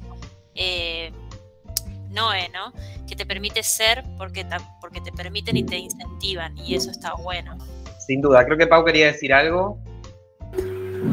eh, 0.55 1.13
Noé, 2.11 2.49
¿no? 2.51 2.73
Que 3.07 3.15
te 3.17 3.27
permite 3.27 3.63
ser 3.63 4.05
porque, 4.19 4.45
ta- 4.45 4.77
porque 4.81 5.01
te 5.01 5.13
permiten 5.13 5.57
y 5.57 5.65
te 5.65 5.77
incentivan, 5.79 6.57
y 6.59 6.75
eso 6.75 6.91
está 6.91 7.15
bueno. 7.15 7.57
Sin 8.07 8.21
duda, 8.21 8.45
creo 8.45 8.59
que 8.59 8.67
Pau 8.67 8.85
quería 8.85 9.07
decir 9.07 9.33
algo. 9.33 9.79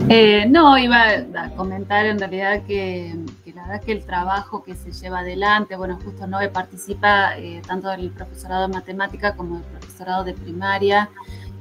Eh, 0.09 0.45
no, 0.47 0.77
iba 0.77 1.03
a 1.35 1.49
comentar 1.55 2.05
en 2.05 2.19
realidad 2.19 2.63
que, 2.65 3.15
que 3.43 3.53
la 3.53 3.67
verdad 3.67 3.81
que 3.83 3.91
el 3.93 4.05
trabajo 4.05 4.63
que 4.63 4.75
se 4.75 4.91
lleva 4.91 5.19
adelante, 5.19 5.75
bueno, 5.75 5.99
justo 6.03 6.27
Nove 6.27 6.49
participa 6.49 7.37
eh, 7.37 7.61
tanto 7.65 7.89
del 7.89 8.11
profesorado 8.11 8.67
de 8.67 8.73
matemática 8.73 9.35
como 9.35 9.55
del 9.55 9.63
profesorado 9.65 10.23
de 10.23 10.33
primaria 10.33 11.09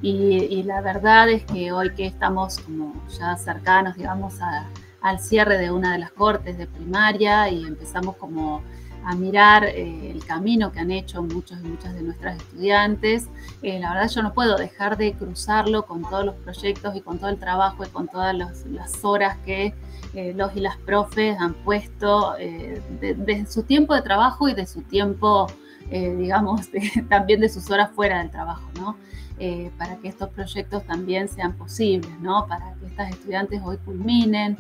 y, 0.03 0.11
y 0.45 0.63
la 0.63 0.81
verdad 0.81 1.29
es 1.31 1.45
que 1.45 1.73
hoy 1.73 1.91
que 1.95 2.07
estamos 2.07 2.59
como 2.61 2.95
ya 3.19 3.37
cercanos, 3.37 3.97
digamos, 3.97 4.41
a- 4.41 4.67
al 5.01 5.21
cierre 5.21 5.59
de 5.59 5.71
una 5.71 5.93
de 5.93 5.99
las 5.99 6.11
cortes 6.13 6.59
de 6.59 6.67
primaria 6.67 7.49
y 7.49 7.65
empezamos 7.65 8.17
como 8.17 8.63
a 9.05 9.15
mirar 9.15 9.65
eh, 9.65 10.11
el 10.11 10.25
camino 10.25 10.73
que 10.73 10.81
han 10.81 10.91
hecho 10.91 11.23
muchos 11.23 11.61
y 11.63 11.69
muchas 11.69 11.95
de 11.95 12.03
nuestras 12.03 12.37
estudiantes. 12.39 13.29
Eh, 13.63 13.79
la 13.79 13.93
verdad 13.95 14.09
yo 14.11 14.23
no 14.23 14.33
puedo 14.35 14.57
dejar 14.57 14.97
de 14.97 15.13
cruzarlo 15.13 15.85
con 15.87 16.03
todos 16.03 16.25
los 16.25 16.35
proyectos 16.37 16.97
y 16.97 17.01
con 17.03 17.19
todo 17.19 17.31
el 17.31 17.39
trabajo 17.39 17.85
y 17.85 17.89
con 17.89 18.09
todas 18.09 18.35
los- 18.35 18.67
las 18.67 19.05
horas 19.05 19.37
que 19.45 19.75
eh, 20.15 20.33
los 20.35 20.57
y 20.57 20.61
las 20.61 20.77
profes 20.79 21.37
han 21.39 21.55
puesto 21.55 22.37
eh, 22.39 22.81
de, 23.01 23.15
de 23.15 23.47
su 23.47 23.63
tiempo 23.63 23.95
de 23.95 24.03
trabajo 24.03 24.49
y 24.49 24.55
de 24.55 24.67
su 24.67 24.83
tiempo, 24.83 25.47
eh, 25.91 26.15
digamos, 26.17 26.71
de- 26.73 27.05
también 27.09 27.41
de 27.41 27.49
sus 27.49 27.71
horas 27.71 27.91
fuera 27.95 28.19
del 28.19 28.31
trabajo, 28.31 28.69
¿no? 28.81 28.97
Eh, 29.39 29.71
para 29.77 29.97
que 29.97 30.09
estos 30.09 30.31
proyectos 30.31 30.85
también 30.87 31.29
sean 31.29 31.53
posibles, 31.59 32.11
¿no? 32.21 32.47
Para 32.49 32.73
que 32.81 32.87
estas 32.87 33.11
estudiantes 33.11 33.61
hoy 33.63 33.77
culminen, 33.77 34.57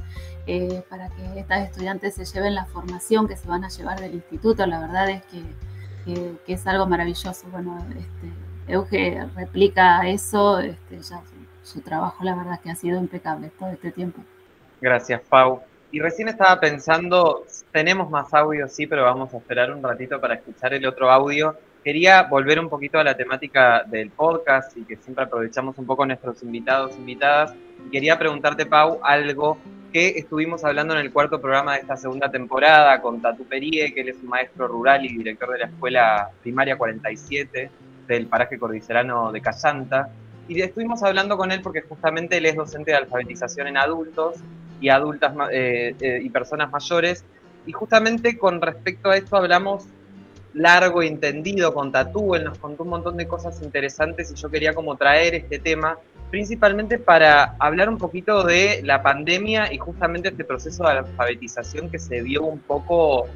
eh, 0.46 0.82
para 0.90 1.08
que 1.08 1.40
estas 1.40 1.70
estudiantes 1.70 2.14
se 2.14 2.26
lleven 2.26 2.54
la 2.54 2.66
formación 2.66 3.26
que 3.26 3.36
se 3.36 3.48
van 3.48 3.64
a 3.64 3.68
llevar 3.68 3.98
del 4.00 4.14
instituto. 4.14 4.66
La 4.66 4.80
verdad 4.80 5.08
es 5.08 5.22
que, 5.26 5.42
es 6.46 6.66
algo 6.66 6.86
maravilloso. 6.86 7.46
Bueno, 7.50 7.78
este, 7.88 8.72
Euge 8.72 9.26
replica 9.34 10.06
eso, 10.06 10.58
este, 10.58 11.02
su, 11.02 11.14
su 11.62 11.80
trabajo 11.80 12.22
la 12.22 12.36
verdad 12.36 12.60
que 12.60 12.70
ha 12.70 12.76
sido 12.76 13.00
impecable 13.00 13.50
todo 13.58 13.70
este 13.70 13.90
tiempo. 13.92 14.20
Gracias, 14.80 15.22
Pau. 15.28 15.62
Y 15.90 16.00
recién 16.00 16.28
estaba 16.28 16.60
pensando, 16.60 17.46
tenemos 17.72 18.10
más 18.10 18.34
audio, 18.34 18.68
sí, 18.68 18.86
pero 18.86 19.04
vamos 19.04 19.32
a 19.32 19.38
esperar 19.38 19.72
un 19.72 19.82
ratito 19.82 20.20
para 20.20 20.34
escuchar 20.34 20.74
el 20.74 20.84
otro 20.84 21.10
audio. 21.10 21.56
Quería 21.86 22.24
volver 22.24 22.58
un 22.58 22.68
poquito 22.68 22.98
a 22.98 23.04
la 23.04 23.16
temática 23.16 23.84
del 23.84 24.10
podcast 24.10 24.76
y 24.76 24.82
que 24.82 24.96
siempre 24.96 25.22
aprovechamos 25.22 25.78
un 25.78 25.86
poco 25.86 26.04
nuestros 26.04 26.42
invitados, 26.42 26.96
invitadas. 26.96 27.54
Y 27.86 27.90
quería 27.90 28.18
preguntarte, 28.18 28.66
Pau, 28.66 28.98
algo 29.04 29.56
que 29.92 30.08
estuvimos 30.18 30.64
hablando 30.64 30.94
en 30.94 31.00
el 31.02 31.12
cuarto 31.12 31.40
programa 31.40 31.74
de 31.74 31.82
esta 31.82 31.96
segunda 31.96 32.28
temporada 32.28 33.00
con 33.00 33.22
Tatu 33.22 33.44
Perie, 33.44 33.94
que 33.94 34.00
él 34.00 34.08
es 34.08 34.16
un 34.16 34.30
maestro 34.30 34.66
rural 34.66 35.04
y 35.04 35.16
director 35.16 35.52
de 35.52 35.58
la 35.60 35.66
escuela 35.66 36.30
primaria 36.42 36.76
47 36.76 37.70
del 38.08 38.26
paraje 38.26 38.58
cordillerano 38.58 39.30
de 39.30 39.40
Callanta. 39.40 40.08
Y 40.48 40.60
estuvimos 40.60 41.04
hablando 41.04 41.36
con 41.36 41.52
él 41.52 41.60
porque 41.62 41.82
justamente 41.82 42.38
él 42.38 42.46
es 42.46 42.56
docente 42.56 42.90
de 42.90 42.96
alfabetización 42.96 43.68
en 43.68 43.76
adultos 43.76 44.38
y 44.80 44.88
adultas 44.88 45.32
eh, 45.52 45.94
eh, 46.00 46.18
y 46.20 46.30
personas 46.30 46.68
mayores. 46.68 47.24
Y 47.64 47.70
justamente 47.70 48.36
con 48.36 48.60
respecto 48.60 49.10
a 49.10 49.16
esto 49.16 49.36
hablamos 49.36 49.86
largo 50.56 51.02
y 51.02 51.06
entendido 51.08 51.72
con 51.74 51.92
Tatú, 51.92 52.34
él 52.34 52.44
nos 52.44 52.58
contó 52.58 52.82
un 52.82 52.88
montón 52.88 53.16
de 53.16 53.28
cosas 53.28 53.60
interesantes 53.62 54.30
y 54.30 54.34
yo 54.34 54.48
quería 54.48 54.72
como 54.74 54.96
traer 54.96 55.34
este 55.34 55.58
tema, 55.58 55.98
principalmente 56.30 56.98
para 56.98 57.56
hablar 57.58 57.88
un 57.90 57.98
poquito 57.98 58.42
de 58.42 58.80
la 58.82 59.02
pandemia 59.02 59.72
y 59.72 59.76
justamente 59.78 60.28
este 60.30 60.44
proceso 60.44 60.84
de 60.84 60.90
alfabetización 60.92 61.90
que 61.90 61.98
se 61.98 62.22
vio 62.22 62.42
un 62.44 62.58
poco 62.60 63.26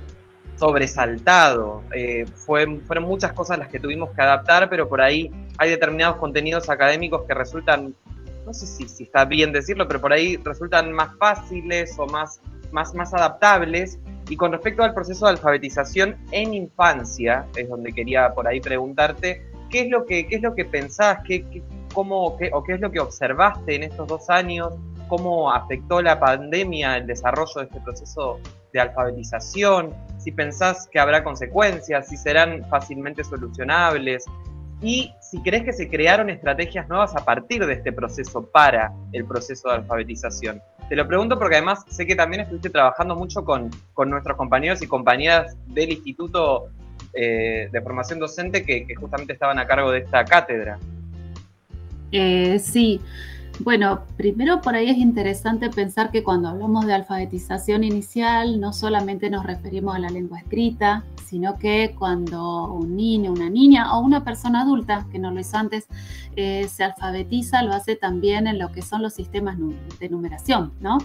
sobresaltado. 0.56 1.82
Eh, 1.94 2.26
fue- 2.34 2.80
fueron 2.86 3.04
muchas 3.04 3.32
cosas 3.32 3.58
las 3.58 3.68
que 3.68 3.80
tuvimos 3.80 4.10
que 4.10 4.22
adaptar, 4.22 4.68
pero 4.68 4.88
por 4.88 5.00
ahí 5.00 5.30
hay 5.58 5.70
determinados 5.70 6.16
contenidos 6.16 6.68
académicos 6.70 7.22
que 7.26 7.34
resultan, 7.34 7.94
no 8.50 8.54
sé 8.54 8.66
si, 8.66 8.88
si 8.88 9.04
está 9.04 9.24
bien 9.24 9.52
decirlo, 9.52 9.86
pero 9.86 10.00
por 10.00 10.12
ahí 10.12 10.36
resultan 10.36 10.90
más 10.92 11.16
fáciles 11.18 11.94
o 11.98 12.06
más, 12.06 12.40
más, 12.72 12.92
más 12.96 13.14
adaptables. 13.14 14.00
Y 14.28 14.36
con 14.36 14.50
respecto 14.50 14.82
al 14.82 14.92
proceso 14.92 15.26
de 15.26 15.32
alfabetización 15.32 16.16
en 16.32 16.54
infancia, 16.54 17.46
es 17.54 17.68
donde 17.68 17.92
quería 17.92 18.30
por 18.34 18.48
ahí 18.48 18.60
preguntarte, 18.60 19.46
¿qué 19.70 19.82
es 19.82 19.88
lo 19.88 20.04
que, 20.04 20.26
qué 20.26 20.36
es 20.36 20.42
lo 20.42 20.56
que 20.56 20.64
pensás, 20.64 21.20
qué, 21.24 21.44
cómo, 21.94 22.36
qué, 22.38 22.50
o 22.52 22.64
qué 22.64 22.72
es 22.72 22.80
lo 22.80 22.90
que 22.90 22.98
observaste 22.98 23.76
en 23.76 23.84
estos 23.84 24.08
dos 24.08 24.28
años, 24.30 24.74
cómo 25.06 25.52
afectó 25.52 26.02
la 26.02 26.18
pandemia 26.18 26.96
el 26.96 27.06
desarrollo 27.06 27.52
de 27.54 27.62
este 27.66 27.80
proceso 27.80 28.40
de 28.72 28.80
alfabetización, 28.80 29.94
si 30.18 30.32
pensás 30.32 30.88
que 30.90 30.98
habrá 30.98 31.22
consecuencias, 31.22 32.08
si 32.08 32.16
serán 32.16 32.68
fácilmente 32.68 33.22
solucionables, 33.22 34.24
y 34.82 35.12
si 35.20 35.40
crees 35.42 35.64
que 35.64 35.72
se 35.72 35.88
crearon 35.88 36.30
estrategias 36.30 36.88
nuevas 36.88 37.14
a 37.14 37.24
partir 37.24 37.64
de 37.66 37.74
este 37.74 37.92
proceso 37.92 38.42
para 38.46 38.92
el 39.12 39.24
proceso 39.24 39.68
de 39.68 39.76
alfabetización. 39.76 40.60
Te 40.88 40.96
lo 40.96 41.06
pregunto 41.06 41.38
porque 41.38 41.56
además 41.56 41.84
sé 41.88 42.06
que 42.06 42.16
también 42.16 42.42
estuviste 42.42 42.70
trabajando 42.70 43.14
mucho 43.14 43.44
con, 43.44 43.70
nuestros 44.06 44.36
compañeros 44.36 44.82
y 44.82 44.86
compañeras 44.86 45.56
del 45.66 45.92
Instituto 45.92 46.68
eh, 47.12 47.68
de 47.70 47.80
Formación 47.82 48.18
Docente 48.18 48.64
que, 48.64 48.92
justamente 48.94 49.34
estaban 49.34 49.58
a 49.58 49.66
cargo 49.66 49.92
de 49.92 50.00
esta 50.00 50.24
cátedra. 50.24 50.78
Eh, 52.10 52.58
sí, 52.58 53.00
bueno, 53.62 54.00
primero 54.16 54.62
por 54.62 54.74
ahí 54.74 54.88
es 54.88 54.96
interesante 54.96 55.68
pensar 55.68 56.10
que 56.10 56.24
cuando 56.24 56.48
hablamos 56.48 56.86
de 56.86 56.94
alfabetización 56.94 57.84
inicial 57.84 58.58
no 58.58 58.72
solamente 58.72 59.28
nos 59.28 59.44
referimos 59.44 59.94
a 59.94 59.98
la 59.98 60.08
lengua 60.08 60.38
escrita, 60.38 61.04
sino 61.26 61.58
que 61.58 61.94
cuando 61.98 62.72
un 62.72 62.96
niño, 62.96 63.32
una 63.32 63.50
niña 63.50 63.94
o 63.94 64.00
una 64.00 64.24
persona 64.24 64.62
adulta, 64.62 65.06
que 65.12 65.18
no 65.18 65.30
lo 65.30 65.40
hizo 65.40 65.58
antes, 65.58 65.86
eh, 66.36 66.68
se 66.68 66.84
alfabetiza, 66.84 67.62
lo 67.62 67.74
hace 67.74 67.96
también 67.96 68.46
en 68.46 68.58
lo 68.58 68.72
que 68.72 68.80
son 68.80 69.02
los 69.02 69.12
sistemas 69.12 69.58
de 69.98 70.08
numeración, 70.08 70.72
¿no? 70.80 70.98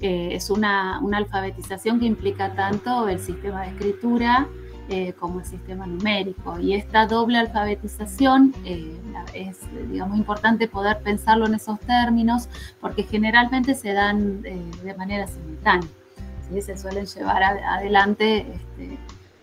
Eh, 0.00 0.28
es 0.32 0.48
una, 0.48 1.00
una 1.00 1.18
alfabetización 1.18 1.98
que 1.98 2.06
implica 2.06 2.54
tanto 2.54 3.08
el 3.08 3.18
sistema 3.18 3.62
de 3.62 3.70
escritura, 3.70 4.48
eh, 4.88 5.14
como 5.18 5.40
el 5.40 5.44
sistema 5.44 5.84
numérico. 5.84 6.60
Y 6.60 6.74
esta 6.74 7.06
doble 7.06 7.38
alfabetización 7.38 8.54
eh, 8.64 8.96
es, 9.34 9.58
digamos, 9.90 10.16
importante 10.16 10.68
poder 10.68 11.00
pensarlo 11.02 11.46
en 11.46 11.54
esos 11.54 11.80
términos 11.80 12.48
porque 12.80 13.02
generalmente 13.02 13.74
se 13.74 13.92
dan 13.92 14.42
eh, 14.44 14.62
de 14.84 14.94
manera 14.94 15.26
simultánea. 15.26 15.88
Se 16.60 16.76
suelen 16.76 17.06
llevar 17.06 17.42
adelante 17.42 18.46
este, 18.54 18.96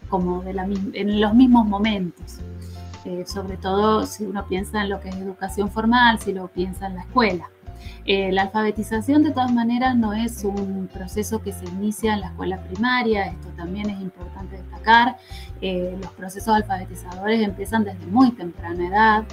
como 0.07 0.41
de 0.43 0.53
la, 0.53 0.63
en 0.63 1.19
los 1.19 1.33
mismos 1.33 1.67
momentos. 1.67 2.39
sobre 3.25 3.57
todo 3.57 4.05
si 4.05 4.23
uno 4.23 4.47
piensa 4.47 4.81
en 4.81 4.89
lo 4.89 5.01
que 5.01 5.09
es 5.09 5.15
educación 5.17 5.69
formal, 5.69 6.19
si 6.19 6.31
lo 6.31 6.47
piensa 6.47 6.87
en 6.87 6.95
la 6.95 7.01
escuela. 7.01 7.49
Eh, 8.05 8.31
la 8.31 8.43
alfabetización 8.43 9.23
de 9.23 9.31
todas 9.31 9.51
maneras 9.51 9.95
no 9.95 10.13
es 10.13 10.43
un 10.43 10.89
proceso 10.91 11.41
que 11.41 11.53
se 11.53 11.65
inicia 11.65 12.13
en 12.13 12.21
la 12.21 12.27
escuela 12.27 12.61
primaria, 12.61 13.27
esto 13.27 13.47
también 13.55 13.89
es 13.89 14.01
importante 14.01 14.57
destacar. 14.57 15.17
Eh, 15.61 15.97
los 16.01 16.11
procesos 16.11 16.53
alfabetizadores 16.53 17.41
empiezan 17.41 17.83
desde 17.83 18.05
muy 18.07 18.31
temprana 18.31 18.87
edad. 18.87 19.23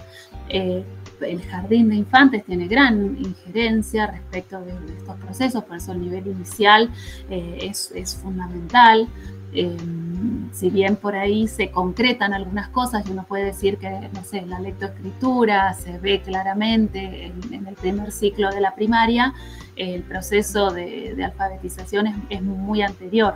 Eh, 0.48 0.84
el 1.20 1.42
jardín 1.42 1.90
de 1.90 1.96
infantes 1.96 2.44
tiene 2.44 2.66
gran 2.66 3.18
injerencia 3.18 4.06
respecto 4.06 4.60
de, 4.60 4.72
estos 4.96 5.16
procesos, 5.16 5.64
por 5.64 5.76
eso 5.76 5.92
el 5.92 6.00
nivel 6.00 6.26
inicial 6.28 6.90
es, 7.28 7.92
es 7.94 8.16
fundamental. 8.16 9.06
Si 10.52 10.70
bien 10.70 10.96
por 10.96 11.14
ahí 11.14 11.48
se 11.48 11.70
concretan 11.70 12.35
algunas 12.35 12.68
cosas 12.68 13.06
y 13.06 13.12
uno 13.12 13.24
puede 13.24 13.44
decir 13.44 13.78
que, 13.78 13.88
no 14.12 14.24
sé, 14.24 14.42
la 14.42 14.61
lectoescritura 14.61 15.72
se 15.74 15.98
ve 15.98 16.20
claramente 16.20 17.26
en, 17.26 17.66
el 17.66 17.74
primer 17.74 18.12
ciclo 18.12 18.50
de 18.50 18.61
la 18.61 18.74
primaria, 18.74 19.33
el 19.76 20.02
proceso 20.02 20.70
de, 20.70 21.16
alfabetización 21.24 22.26
es, 22.28 22.42
muy 22.42 22.83
anterior. 22.83 23.35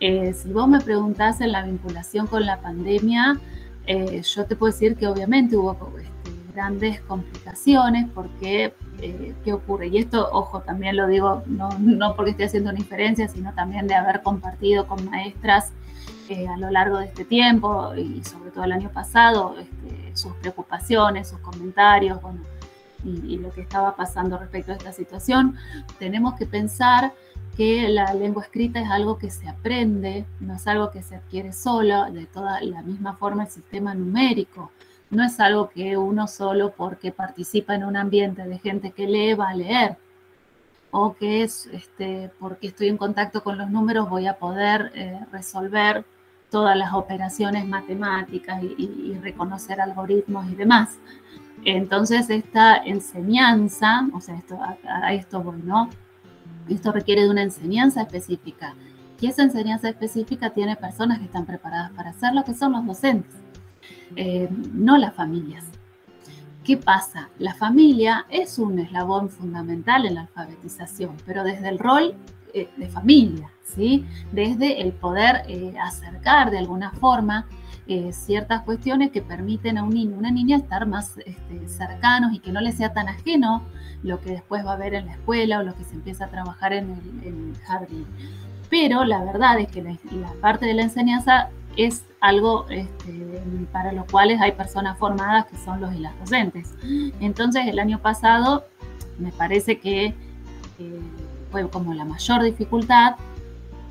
Eh, 0.00 0.32
si 0.32 0.52
vos 0.52 0.66
me 0.68 0.80
preguntás 0.80 1.40
en 1.40 1.52
la 1.52 1.62
vinculación 1.62 2.26
con 2.26 2.44
la 2.44 2.60
pandemia, 2.60 3.38
eh, 3.86 4.22
yo 4.22 4.46
te 4.46 4.56
puedo 4.56 4.72
decir 4.72 4.96
que 4.96 5.06
obviamente 5.06 5.56
hubo 5.56 5.76
este, 5.98 6.30
grandes 6.54 7.00
complicaciones 7.02 8.08
porque 8.14 8.74
eh, 9.00 9.34
qué 9.44 9.52
ocurre. 9.52 9.88
Y 9.88 9.98
esto, 9.98 10.28
ojo, 10.32 10.60
también 10.60 10.96
lo 10.96 11.06
digo, 11.06 11.42
no, 11.46 11.68
no, 11.78 12.16
porque 12.16 12.32
esté 12.32 12.44
haciendo 12.44 12.70
una 12.70 12.78
inferencia, 12.78 13.28
sino 13.28 13.52
también 13.52 13.86
de 13.86 13.94
haber 13.94 14.22
compartido 14.22 14.86
con 14.86 15.04
maestras 15.04 15.72
eh, 16.28 16.48
a 16.48 16.56
lo 16.56 16.70
largo 16.70 16.98
de 16.98 17.06
este 17.06 17.24
tiempo 17.24 17.94
y 17.94 18.22
sobre 18.24 18.50
todo 18.50 18.64
el 18.64 18.72
año 18.72 18.90
pasado 18.90 19.56
este, 19.58 20.16
sus 20.16 20.32
preocupaciones, 20.34 21.28
sus 21.28 21.38
comentarios, 21.40 22.20
bueno, 22.22 22.40
y, 23.04 23.36
lo 23.38 23.50
que 23.52 23.60
estaba 23.60 23.94
pasando 23.96 24.38
respecto 24.38 24.72
a 24.72 24.76
esta 24.76 24.92
situación. 24.92 25.56
Tenemos 25.98 26.34
que 26.34 26.46
pensar 26.46 27.12
que 27.56 27.88
la 27.88 28.14
lengua 28.14 28.42
escrita 28.42 28.80
es 28.80 28.90
algo 28.90 29.18
que 29.18 29.30
se 29.30 29.48
aprende, 29.48 30.24
no 30.40 30.54
es 30.54 30.66
algo 30.66 30.90
que 30.90 31.02
se 31.02 31.16
adquiere 31.16 31.52
solo, 31.52 32.10
de 32.10 32.26
toda 32.26 32.60
la 32.62 32.82
misma 32.82 33.14
forma 33.14 33.44
el 33.44 33.50
sistema 33.50 33.94
numérico 33.94 34.70
no 35.14 35.24
es 35.24 35.40
algo 35.40 35.70
que 35.70 35.96
uno 35.96 36.26
solo 36.26 36.72
porque 36.76 37.12
participa 37.12 37.74
en 37.74 37.84
un 37.84 37.96
ambiente 37.96 38.42
de 38.42 38.58
gente 38.58 38.90
que 38.90 39.06
lee 39.06 39.34
va 39.34 39.50
a 39.50 39.54
leer 39.54 39.96
o 40.90 41.14
que 41.14 41.42
es 41.42 41.66
este, 41.66 42.30
porque 42.38 42.68
estoy 42.68 42.88
en 42.88 42.96
contacto 42.96 43.42
con 43.42 43.58
los 43.58 43.70
números 43.70 44.08
voy 44.08 44.26
a 44.26 44.38
poder 44.38 44.92
eh, 44.94 45.18
resolver 45.32 46.04
todas 46.54 46.76
las 46.76 46.94
operaciones 46.94 47.66
matemáticas 47.66 48.62
y, 48.62 49.18
reconocer 49.20 49.80
algoritmos 49.80 50.48
y 50.48 50.54
demás. 50.54 51.00
Entonces 51.64 52.30
esta 52.30 52.76
enseñanza, 52.76 54.06
o 54.12 54.20
sea, 54.20 54.36
esto, 54.36 54.56
esto 55.10 55.54
¿no? 55.64 55.90
Esto 56.68 56.92
requiere 56.92 57.22
de 57.22 57.30
una 57.30 57.42
enseñanza 57.42 58.02
específica. 58.02 58.76
Y 59.20 59.26
esa 59.26 59.42
enseñanza 59.42 59.88
específica 59.88 60.50
tiene 60.50 60.76
personas 60.76 61.18
que 61.18 61.24
están 61.24 61.44
preparadas 61.44 61.90
para 61.90 62.10
hacerlo, 62.10 62.44
que 62.44 62.54
son 62.54 62.70
los 62.70 62.86
docentes. 62.86 63.34
Eh, 64.14 64.48
no 64.72 64.96
las 64.96 65.12
familias. 65.12 65.64
¿Qué 66.62 66.76
pasa? 66.76 67.30
La 67.40 67.54
familia 67.54 68.26
es 68.30 68.60
un 68.60 68.78
eslabón 68.78 69.28
fundamental 69.28 70.06
en 70.06 70.14
la 70.14 70.20
alfabetización, 70.20 71.16
pero 71.26 71.42
desde 71.42 71.68
el 71.68 71.80
rol 71.80 72.14
eh, 72.52 72.68
de 72.76 72.88
familia, 72.88 73.50
¿sí? 73.64 74.06
Desde 74.32 74.80
el 74.80 74.92
poder 74.92 75.42
eh, 75.48 75.74
acercar 75.80 76.50
de 76.50 76.58
alguna 76.58 76.90
forma 76.92 77.46
ciertas 78.12 78.62
cuestiones 78.62 79.10
que 79.10 79.20
permiten 79.20 79.76
a 79.76 79.82
un 79.82 79.90
niño, 79.90 80.16
una 80.16 80.30
niña 80.30 80.56
estar 80.56 80.86
más 80.86 81.18
este, 81.18 81.68
cercanos 81.68 82.32
y 82.32 82.38
que 82.38 82.50
no 82.50 82.60
le 82.60 82.72
sea 82.72 82.94
tan 82.94 83.08
ajeno 83.08 83.62
lo 84.02 84.20
que 84.20 84.30
después 84.30 84.64
va 84.64 84.72
a 84.72 84.76
ver 84.76 84.94
en 84.94 85.06
la 85.06 85.12
escuela 85.12 85.58
o 85.58 85.62
lo 85.62 85.74
que 85.74 85.84
se 85.84 85.94
empieza 85.94 86.26
a 86.26 86.28
trabajar 86.28 86.72
en 86.72 86.90
el, 87.22 87.54
jardín. 87.64 88.06
Pero 88.70 89.04
la 89.04 89.22
verdad 89.24 89.58
es 89.58 89.68
que 89.68 89.82
la, 89.82 89.96
parte 90.40 90.66
de 90.66 90.74
la 90.74 90.82
enseñanza 90.82 91.48
es 91.76 92.04
algo 92.20 92.66
este, 92.70 93.42
para 93.72 93.92
lo 93.92 94.06
cuales 94.06 94.40
hay 94.40 94.52
personas 94.52 94.98
formadas 94.98 95.46
que 95.46 95.56
son 95.56 95.80
los 95.80 95.94
y 95.94 95.98
las 95.98 96.18
docentes. 96.18 96.74
Entonces 97.20 97.66
el 97.66 97.78
año 97.78 97.98
pasado 97.98 98.64
me 99.18 99.32
parece 99.32 99.78
que 99.78 100.06
eh, 100.06 101.00
fue 101.50 101.68
como 101.68 101.94
la 101.94 102.04
mayor 102.04 102.42
dificultad 102.42 103.16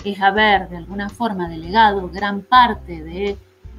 es 0.04 0.22
haber 0.22 0.70
de 0.70 0.78
alguna 0.78 1.10
forma 1.10 1.48
delegado 1.48 2.10
gran 2.10 2.42
parte 2.42 3.04
de 3.04 3.38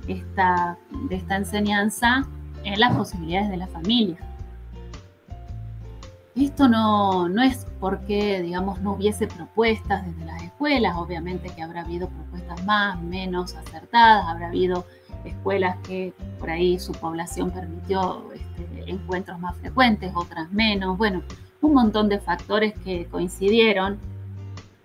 esta, 0.08 0.78
de 1.08 1.16
esta 1.16 1.36
enseñanza 1.36 2.26
en 2.64 2.80
las 2.80 2.94
posibilidades 2.94 3.50
de 3.50 3.56
la 3.56 3.66
familia. 3.66 4.18
Esto 6.34 6.68
no, 6.68 7.28
no 7.28 7.42
es 7.42 7.66
porque, 7.78 8.42
digamos, 8.42 8.80
no 8.80 8.94
hubiese 8.94 9.28
propuestas 9.28 10.04
desde 10.04 10.24
las 10.24 10.42
escuelas, 10.42 10.96
obviamente 10.96 11.48
que 11.54 11.62
habrá 11.62 11.82
habido 11.82 12.08
propuestas 12.08 12.64
más, 12.64 13.00
menos 13.00 13.54
acertadas, 13.54 14.26
habrá 14.26 14.48
habido 14.48 14.84
escuelas 15.24 15.76
que 15.86 16.12
por 16.40 16.50
ahí 16.50 16.78
su 16.78 16.92
población 16.92 17.50
permitió 17.50 18.32
este, 18.34 18.90
encuentros 18.90 19.38
más 19.38 19.56
frecuentes, 19.58 20.12
otras 20.14 20.50
menos, 20.50 20.98
bueno, 20.98 21.22
un 21.60 21.74
montón 21.74 22.08
de 22.08 22.18
factores 22.18 22.74
que 22.80 23.06
coincidieron, 23.06 23.98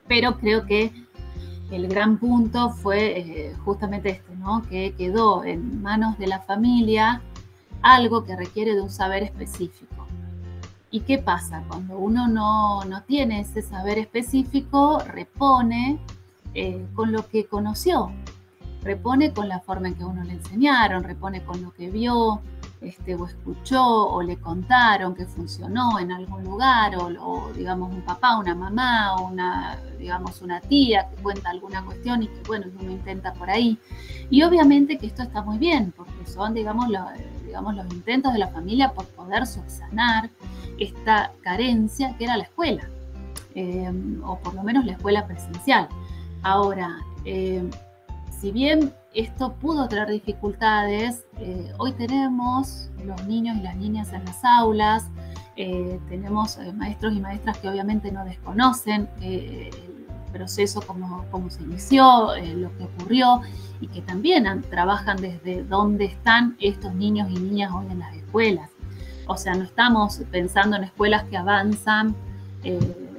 pero 0.08 0.38
creo 0.38 0.65
que 0.65 0.91
el 1.71 1.88
gran 1.88 2.17
punto 2.17 2.71
fue 2.71 3.19
eh, 3.19 3.55
justamente 3.63 4.10
este, 4.10 4.36
¿no? 4.36 4.63
que 4.63 4.93
quedó 4.95 5.43
en 5.43 5.82
manos 5.82 6.17
de 6.17 6.27
la 6.27 6.39
familia 6.39 7.21
algo 7.82 8.23
que 8.23 8.36
requiere 8.36 8.75
de 8.75 8.82
un 8.82 8.89
saber 8.89 9.23
específico. 9.23 10.08
¿Y 10.91 11.01
qué 11.01 11.19
pasa? 11.19 11.63
Cuando 11.67 11.97
uno 11.97 12.27
no, 12.27 12.82
tiene 13.05 13.41
ese 13.41 13.62
saber 13.62 13.99
específico, 13.99 14.99
repone 15.05 15.99
eh, 16.55 16.84
con 16.95 17.12
lo 17.12 17.27
que 17.27 17.45
conoció, 17.45 18.12
repone 18.82 19.32
con 19.32 19.47
la 19.47 19.60
forma 19.60 19.89
en 19.89 19.95
que 19.95 20.03
uno 20.03 20.23
le 20.23 20.34
enseñaron, 20.34 21.03
repone 21.03 21.43
con 21.43 21.62
lo 21.62 21.71
que 21.71 21.91
vio 21.91 22.41
este, 22.81 23.15
o 23.15 23.25
escuchó 23.27 23.83
o 23.83 24.21
le 24.21 24.37
contaron 24.37 25.13
que 25.13 25.25
funcionó 25.25 25.99
en 25.99 26.13
algún 26.13 26.43
lugar 26.43 26.95
o, 26.97 27.51
digamos 27.53 27.91
un 27.93 28.01
papá, 28.01 28.37
una 28.37 28.55
mamá 28.55 29.15
o 29.17 29.27
una, 29.27 29.77
digamos 29.97 30.41
una 30.41 30.61
tía 30.61 31.09
que 31.09 31.21
cuenta 31.21 31.49
alguna 31.49 31.83
cuestión 31.83 32.23
y 32.23 32.27
que 32.27 32.41
bueno, 32.47 32.67
uno 32.79 32.91
intenta 32.91 33.33
por 33.33 33.49
ahí. 33.49 33.77
Y 34.29 34.43
obviamente 34.43 34.97
que 34.97 35.07
esto 35.07 35.23
está 35.23 35.41
muy 35.41 35.57
bien 35.57 35.93
porque 35.95 36.25
son 36.25 36.53
digamos, 36.53 36.87
digamos 37.45 37.75
los 37.75 37.85
intentos 37.91 38.31
de 38.31 38.39
la 38.39 38.47
familia 38.47 38.93
por 38.93 39.05
poder 39.07 39.45
subsanar 39.45 40.29
esta 40.77 41.33
carencia 41.41 42.15
que 42.17 42.23
era 42.23 42.37
la 42.37 42.43
escuela, 42.43 42.87
eh, 43.55 43.91
o 44.23 44.39
por 44.39 44.53
lo 44.53 44.63
menos 44.63 44.85
la 44.85 44.93
escuela 44.93 45.27
presencial. 45.27 45.89
Ahora, 46.43 46.97
eh, 47.25 47.69
si 48.39 48.51
bien 48.51 48.93
esto 49.13 49.54
pudo 49.54 49.88
traer 49.88 50.10
dificultades, 50.10 51.26
eh, 51.39 51.72
hoy 51.78 51.93
tenemos 51.93 52.89
los 53.04 53.26
niños 53.26 53.58
y 53.58 53.62
las 53.62 53.76
niñas 53.76 54.13
en 54.13 54.24
las 54.26 54.43
aulas, 54.43 55.06
eh, 55.56 56.00
tenemos 56.10 56.58
maestros 56.76 57.13
y 57.13 57.19
maestras 57.19 57.58
que 57.58 57.69
obviamente 57.69 58.12
no 58.12 58.24
desconocen 58.24 59.10
el 59.22 59.72
proceso, 60.32 60.82
cómo 60.86 61.50
se 61.50 61.63
inició, 61.63 62.28
lo 62.56 62.78
que 62.78 62.84
ocurrió, 62.84 63.41
y 63.82 63.88
que 63.88 64.02
también 64.02 64.62
trabajan 64.69 65.17
desde 65.17 65.63
dónde 65.63 66.06
están 66.06 66.56
estos 66.60 66.93
niños 66.93 67.30
y 67.32 67.36
niñas 67.36 67.72
hoy 67.74 67.88
en 67.89 68.00
las 68.00 68.15
escuelas. 68.15 68.69
O 69.28 69.38
sea, 69.38 69.56
no 69.56 69.63
estamos 69.63 70.22
pensando 70.32 70.78
en 70.78 70.84
escuelas 70.84 71.24
que 71.26 71.38
avanzan, 71.38 72.15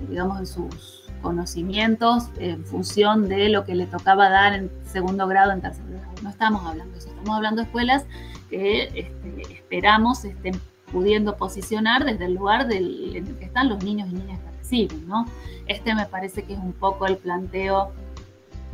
digamos, 0.09 0.38
en 0.38 0.46
sus 0.46 0.99
conocimientos 1.20 2.28
en 2.38 2.64
función 2.64 3.28
de 3.28 3.48
lo 3.48 3.64
que 3.64 3.74
le 3.74 3.87
tocaba 3.87 4.28
dar 4.28 4.54
en 4.54 4.70
segundo 4.85 5.26
grado, 5.26 5.52
en 5.52 5.61
tercer 5.61 5.85
grado. 5.88 6.12
No 6.22 6.30
estamos 6.30 6.64
hablando 6.66 6.92
de 6.92 6.98
eso, 6.98 7.09
estamos 7.09 7.37
hablando 7.37 7.62
de 7.62 7.66
escuelas 7.66 8.04
que 8.48 8.85
este, 8.94 9.54
esperamos 9.54 10.24
estén 10.24 10.61
pudiendo 10.92 11.37
posicionar 11.37 12.04
desde 12.04 12.26
el 12.26 12.35
lugar 12.35 12.70
en 12.72 13.26
el 13.26 13.37
que 13.38 13.44
están 13.44 13.68
los 13.68 13.83
niños 13.85 14.09
y 14.11 14.14
niñas 14.14 14.40
que 14.40 14.59
reciben, 14.59 15.09
¿no? 15.09 15.26
Este 15.66 15.94
me 15.94 16.06
parece 16.06 16.42
que 16.42 16.54
es 16.54 16.59
un 16.59 16.72
poco 16.72 17.06
el 17.06 17.16
planteo 17.16 17.92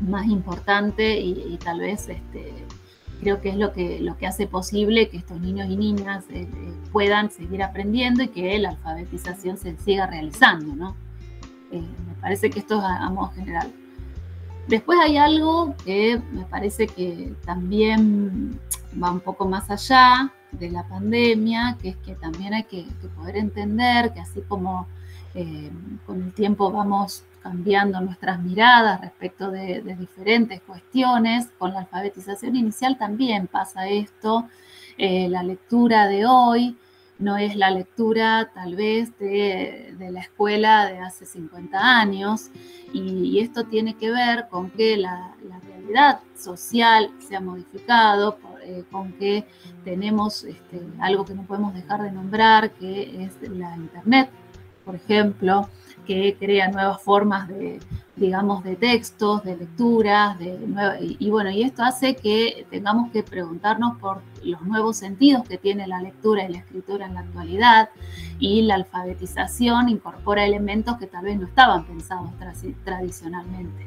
más 0.00 0.26
importante 0.26 1.20
y, 1.20 1.58
tal 1.62 1.80
vez 1.80 2.08
este, 2.08 2.52
creo 3.20 3.40
que 3.40 3.50
es 3.50 3.56
lo 3.56 3.72
que, 3.72 4.00
lo 4.00 4.16
que 4.16 4.26
hace 4.26 4.46
posible 4.46 5.08
que 5.08 5.16
estos 5.16 5.40
niños 5.40 5.68
y 5.70 5.76
niñas 5.76 6.24
eh, 6.30 6.42
eh, 6.42 6.72
puedan 6.92 7.30
seguir 7.30 7.62
aprendiendo 7.62 8.22
y 8.22 8.28
que 8.28 8.58
la 8.58 8.70
alfabetización 8.70 9.56
se 9.56 9.76
siga 9.78 10.06
realizando, 10.06 10.74
¿no? 10.74 10.96
Eh, 11.72 11.80
me 11.80 12.14
parece 12.20 12.50
que 12.50 12.60
esto 12.60 12.78
es 12.78 12.84
a, 12.84 13.08
modo 13.10 13.30
general. 13.30 13.72
Después 14.68 14.98
hay 15.00 15.16
algo 15.16 15.74
que 15.84 16.20
me 16.32 16.44
parece 16.44 16.86
que 16.86 17.34
también 17.44 18.58
va 19.00 19.10
un 19.10 19.20
poco 19.20 19.46
más 19.46 19.70
allá 19.70 20.32
de 20.52 20.70
la 20.70 20.86
pandemia, 20.88 21.76
que 21.80 21.90
es 21.90 21.96
que 21.98 22.14
también 22.14 22.54
hay 22.54 22.64
que, 22.64 22.86
poder 23.16 23.36
entender 23.36 24.12
que 24.12 24.20
así 24.20 24.40
como 24.42 24.86
eh, 25.34 25.70
con 26.06 26.22
el 26.22 26.32
tiempo 26.32 26.70
vamos 26.70 27.24
cambiando 27.42 28.00
nuestras 28.00 28.42
miradas 28.42 29.00
respecto 29.00 29.50
de, 29.50 29.80
diferentes 29.98 30.60
cuestiones, 30.62 31.48
con 31.58 31.72
la 31.72 31.80
alfabetización 31.80 32.56
inicial 32.56 32.98
también 32.98 33.46
pasa 33.46 33.88
esto, 33.88 34.48
eh, 34.98 35.28
la 35.28 35.44
lectura 35.44 36.08
de 36.08 36.26
hoy 36.26 36.76
no 37.18 37.36
es 37.36 37.56
la 37.56 37.70
lectura 37.70 38.50
tal 38.54 38.76
vez 38.76 39.16
de, 39.18 39.94
la 39.98 40.20
escuela 40.20 40.86
de 40.86 40.98
hace 40.98 41.24
50 41.24 41.78
años. 41.78 42.50
Y, 42.92 43.40
esto 43.40 43.64
tiene 43.64 43.94
que 43.94 44.10
ver 44.10 44.48
con 44.50 44.70
que 44.70 44.96
la, 44.96 45.34
realidad 45.66 46.20
social 46.36 47.12
se 47.20 47.36
ha 47.36 47.40
modificado, 47.40 48.38
eh, 48.64 48.84
con 48.90 49.12
que 49.12 49.46
tenemos 49.84 50.42
este, 50.42 50.82
algo 50.98 51.24
que 51.24 51.34
no 51.34 51.44
podemos 51.44 51.74
dejar 51.74 52.02
de 52.02 52.10
nombrar, 52.10 52.72
que 52.72 53.24
es 53.24 53.48
la 53.48 53.76
Internet, 53.76 54.28
por 54.84 54.96
ejemplo, 54.96 55.68
que 56.06 56.36
crea 56.38 56.68
nuevas 56.70 57.02
formas 57.02 57.48
de, 57.48 57.80
digamos, 58.16 58.64
de 58.64 58.76
textos, 58.76 59.44
de 59.44 59.56
lecturas, 59.56 60.38
de 60.38 60.58
y, 61.00 61.30
bueno, 61.30 61.50
y 61.50 61.62
esto 61.62 61.82
hace 61.82 62.16
que 62.16 62.66
tengamos 62.70 63.10
que 63.10 63.22
preguntarnos 63.22 63.98
por 63.98 64.22
los 64.42 64.62
nuevos 64.62 64.96
sentidos 64.96 65.46
que 65.46 65.58
tiene 65.58 65.86
la 65.86 66.00
lectura 66.00 66.44
y 66.44 66.52
la 66.52 66.58
escritura 66.58 67.06
en 67.06 67.14
la 67.14 67.20
actualidad, 67.20 67.90
y 68.38 68.62
la 68.62 68.76
alfabetización 68.76 69.88
incorpora 69.88 70.44
elementos 70.44 70.96
que 70.98 71.06
tal 71.06 71.24
vez 71.24 71.38
no 71.38 71.46
estaban 71.46 71.84
pensados 71.84 72.30
tradicionalmente. 72.84 73.86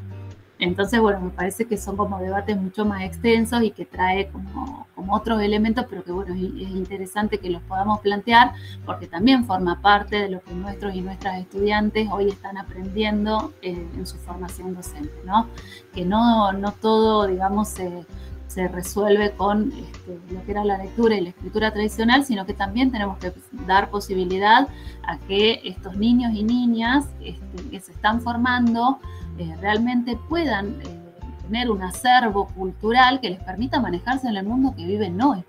Entonces, 0.59 0.99
bueno, 0.99 1.21
me 1.21 1.29
parece 1.29 1.65
que 1.65 1.77
son 1.77 1.95
como 1.95 2.19
debates 2.19 2.57
mucho 2.57 2.83
más 2.83 3.03
extensos 3.03 3.63
y 3.63 3.71
que 3.71 3.85
trae 3.85 4.27
como, 4.27 4.87
otros 5.11 5.41
elementos, 5.41 5.85
pero 5.89 6.03
que 6.03 6.11
bueno, 6.11 6.35
es, 6.35 6.41
interesante 6.41 7.39
que 7.39 7.49
los 7.49 7.63
podamos 7.63 8.01
plantear 8.01 8.51
porque 8.85 9.07
también 9.07 9.45
forma 9.45 9.81
parte 9.81 10.17
de 10.17 10.29
lo 10.29 10.41
que 10.41 10.53
nuestros 10.53 10.93
y 10.93 11.01
nuestras 11.01 11.39
estudiantes 11.39 12.07
hoy 12.11 12.27
están 12.27 12.57
aprendiendo 12.57 13.53
eh, 13.61 13.87
en 13.95 14.05
su 14.05 14.17
formación 14.17 14.75
docente, 14.75 15.13
¿no? 15.25 15.47
Que 15.93 16.05
no, 16.05 16.51
no 16.51 16.73
todo, 16.73 17.25
digamos, 17.25 17.69
se, 17.69 18.05
se 18.49 18.67
resuelve 18.67 19.31
con 19.31 19.71
este, 19.71 20.19
lo 20.33 20.43
que 20.43 20.51
era 20.51 20.65
la 20.65 20.79
lectura 20.79 21.15
y 21.15 21.21
la 21.21 21.29
escritura 21.29 21.71
tradicional, 21.71 22.25
sino 22.25 22.47
que 22.47 22.55
también 22.55 22.91
tenemos 22.91 23.19
que 23.19 23.31
dar 23.67 23.91
posibilidad 23.91 24.67
a 25.03 25.19
que 25.19 25.61
estos 25.63 25.95
niños 25.95 26.33
y 26.33 26.43
niñas 26.43 27.05
este, 27.21 27.69
que 27.69 27.79
se 27.79 27.91
están 27.91 28.21
formando 28.21 28.99
eh, 29.37 29.55
realmente 29.61 30.17
puedan 30.27 30.81
eh, 30.81 30.99
tener 31.43 31.69
un 31.69 31.83
acervo 31.83 32.47
cultural 32.47 33.21
que 33.21 33.29
les 33.29 33.39
permita 33.39 33.79
manejarse 33.79 34.27
en 34.27 34.35
el 34.35 34.45
mundo 34.45 34.73
que 34.75 34.83
viven 34.83 35.21
hoy 35.21 35.43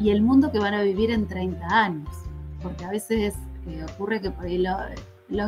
y 0.00 0.10
el 0.10 0.22
mundo 0.22 0.50
que 0.50 0.58
van 0.58 0.74
a 0.74 0.82
vivir 0.82 1.12
en 1.12 1.28
30 1.28 1.66
años. 1.66 2.08
Porque 2.60 2.84
a 2.84 2.90
veces 2.90 3.34
eh, 3.68 3.86
ocurre 3.94 4.20
que 4.20 4.32
por 4.32 4.46
ahí 4.46 4.58
los 4.58 4.76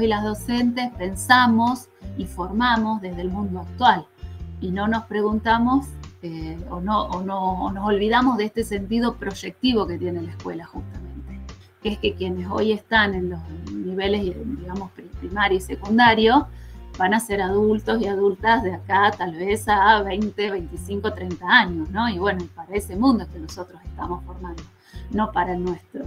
y 0.00 0.06
las 0.06 0.22
docentes 0.22 0.92
pensamos 0.96 1.88
y 2.16 2.26
formamos 2.26 3.00
desde 3.00 3.22
el 3.22 3.30
mundo 3.30 3.60
actual 3.62 4.06
y 4.60 4.70
no 4.70 4.86
nos 4.86 5.04
preguntamos 5.06 5.86
o, 6.70 6.80
no, 6.80 7.06
o, 7.06 7.22
no, 7.22 7.72
nos 7.72 7.84
olvidamos 7.84 8.36
de 8.36 8.44
este 8.44 8.64
sentido 8.64 9.16
proyectivo 9.16 9.86
que 9.86 9.98
tiene 9.98 10.22
la 10.22 10.30
escuela 10.30 10.64
justamente, 10.66 11.40
que 11.82 11.88
es 11.90 11.98
que 11.98 12.14
quienes 12.14 12.48
hoy 12.48 12.72
están 12.72 13.14
en 13.14 13.30
los 13.30 13.40
niveles, 13.72 14.34
digamos, 14.58 14.90
primario 15.18 15.58
y 15.58 15.60
secundario, 15.60 16.46
van 16.98 17.14
a 17.14 17.20
ser 17.20 17.42
adultos 17.42 18.00
y 18.00 18.06
adultas 18.06 18.62
de 18.62 18.74
acá 18.74 19.10
tal 19.16 19.34
vez 19.34 19.66
a 19.66 20.02
20, 20.02 20.50
25, 20.50 21.12
30 21.12 21.46
años, 21.46 21.90
¿no? 21.90 22.08
Y 22.08 22.18
bueno, 22.18 22.44
para 22.54 22.74
ese 22.74 22.94
mundo 22.94 23.26
que 23.32 23.38
nosotros 23.38 23.80
estamos 23.84 24.22
formando, 24.24 24.62
no 25.10 25.32
para 25.32 25.54
el 25.54 25.64
nuestro, 25.64 26.04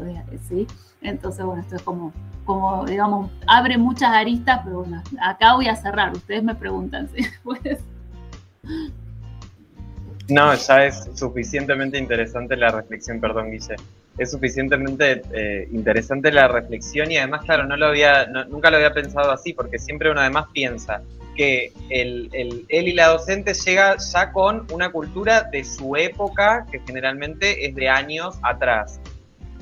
¿sí? 0.48 0.68
Entonces, 1.02 1.44
bueno, 1.44 1.62
esto 1.62 1.76
es 1.76 1.82
como, 1.82 2.14
como 2.46 2.86
digamos, 2.86 3.32
abre 3.48 3.78
muchas 3.78 4.14
aristas, 4.14 4.62
pero 4.64 4.82
bueno, 4.82 5.04
acá 5.22 5.56
voy 5.56 5.68
a 5.68 5.76
cerrar, 5.76 6.14
ustedes 6.14 6.44
me 6.44 6.56
preguntan 6.56 7.10
si 7.16 7.24
pues... 7.44 7.80
No, 10.30 10.54
ya 10.56 10.86
es 10.86 11.10
suficientemente 11.14 11.98
interesante 11.98 12.56
la 12.56 12.70
reflexión, 12.70 13.20
perdón, 13.20 13.52
Guille 13.52 13.76
es 14.18 14.32
suficientemente 14.32 15.24
eh, 15.34 15.68
interesante 15.72 16.32
la 16.32 16.48
reflexión 16.48 17.12
y 17.12 17.18
además, 17.18 17.44
claro, 17.44 17.66
no 17.66 17.76
lo 17.76 17.88
había, 17.88 18.26
nunca 18.48 18.70
lo 18.70 18.78
había 18.78 18.94
pensado 18.94 19.32
así, 19.32 19.54
porque 19.54 19.78
siempre 19.78 20.10
uno 20.10 20.22
además 20.22 20.46
piensa 20.54 21.02
que 21.36 21.74
el, 21.90 22.30
él 22.32 22.88
y 22.88 22.94
la 22.94 23.08
docente 23.08 23.54
llega 23.54 23.98
ya 23.98 24.32
con 24.32 24.66
una 24.72 24.90
cultura 24.90 25.44
de 25.44 25.66
su 25.66 25.98
época, 25.98 26.66
que 26.72 26.80
generalmente 26.80 27.66
es 27.66 27.76
de 27.76 27.90
años 27.90 28.38
atrás, 28.42 29.02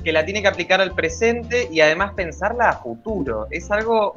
que 0.04 0.12
la 0.12 0.24
tiene 0.24 0.40
que 0.40 0.48
aplicar 0.48 0.80
al 0.80 0.94
presente 0.94 1.68
y 1.72 1.80
además 1.80 2.12
pensarla 2.14 2.68
a 2.68 2.72
futuro. 2.74 3.48
Es 3.50 3.72
algo 3.72 4.14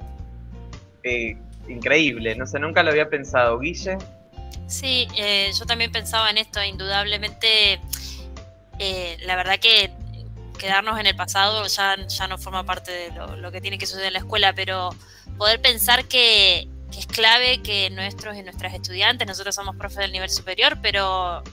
eh, 1.02 1.36
increíble, 1.68 2.36
no 2.36 2.46
sé, 2.46 2.60
nunca 2.60 2.84
lo 2.84 2.92
había 2.92 3.10
pensado. 3.10 3.58
Guille. 3.58 3.98
Sí, 4.68 5.08
eh, 5.16 5.52
yo 5.58 5.66
también 5.66 5.92
pensaba 5.92 6.30
en 6.30 6.38
esto, 6.38 6.64
indudablemente. 6.64 7.80
la 9.26 9.36
verdad 9.36 9.60
que 9.60 9.92
quedarnos 10.58 11.00
en 11.00 11.06
el 11.06 11.16
pasado 11.16 11.66
ya, 11.68 11.96
ya 12.08 12.28
no 12.28 12.38
forma 12.38 12.66
parte 12.66 12.92
de 12.92 13.12
lo, 13.12 13.52
que 13.52 13.62
tiene 13.62 13.78
que 13.78 13.86
suceder 13.86 14.08
en 14.08 14.14
la 14.14 14.20
escuela, 14.20 14.54
pero 14.54 14.90
poder 15.38 15.62
pensar 15.62 16.06
que, 16.06 16.68
es 16.98 17.06
clave 17.06 17.62
que 17.62 17.92
nuestros 17.92 18.36
y 18.38 18.42
nuestras 18.42 18.74
estudiantes, 18.74 19.28
nosotros 19.28 19.54
somos 19.54 19.76
profes 19.76 20.00
del 20.00 20.12
nivel 20.12 20.32
superior, 20.32 20.80
pero 20.82 21.44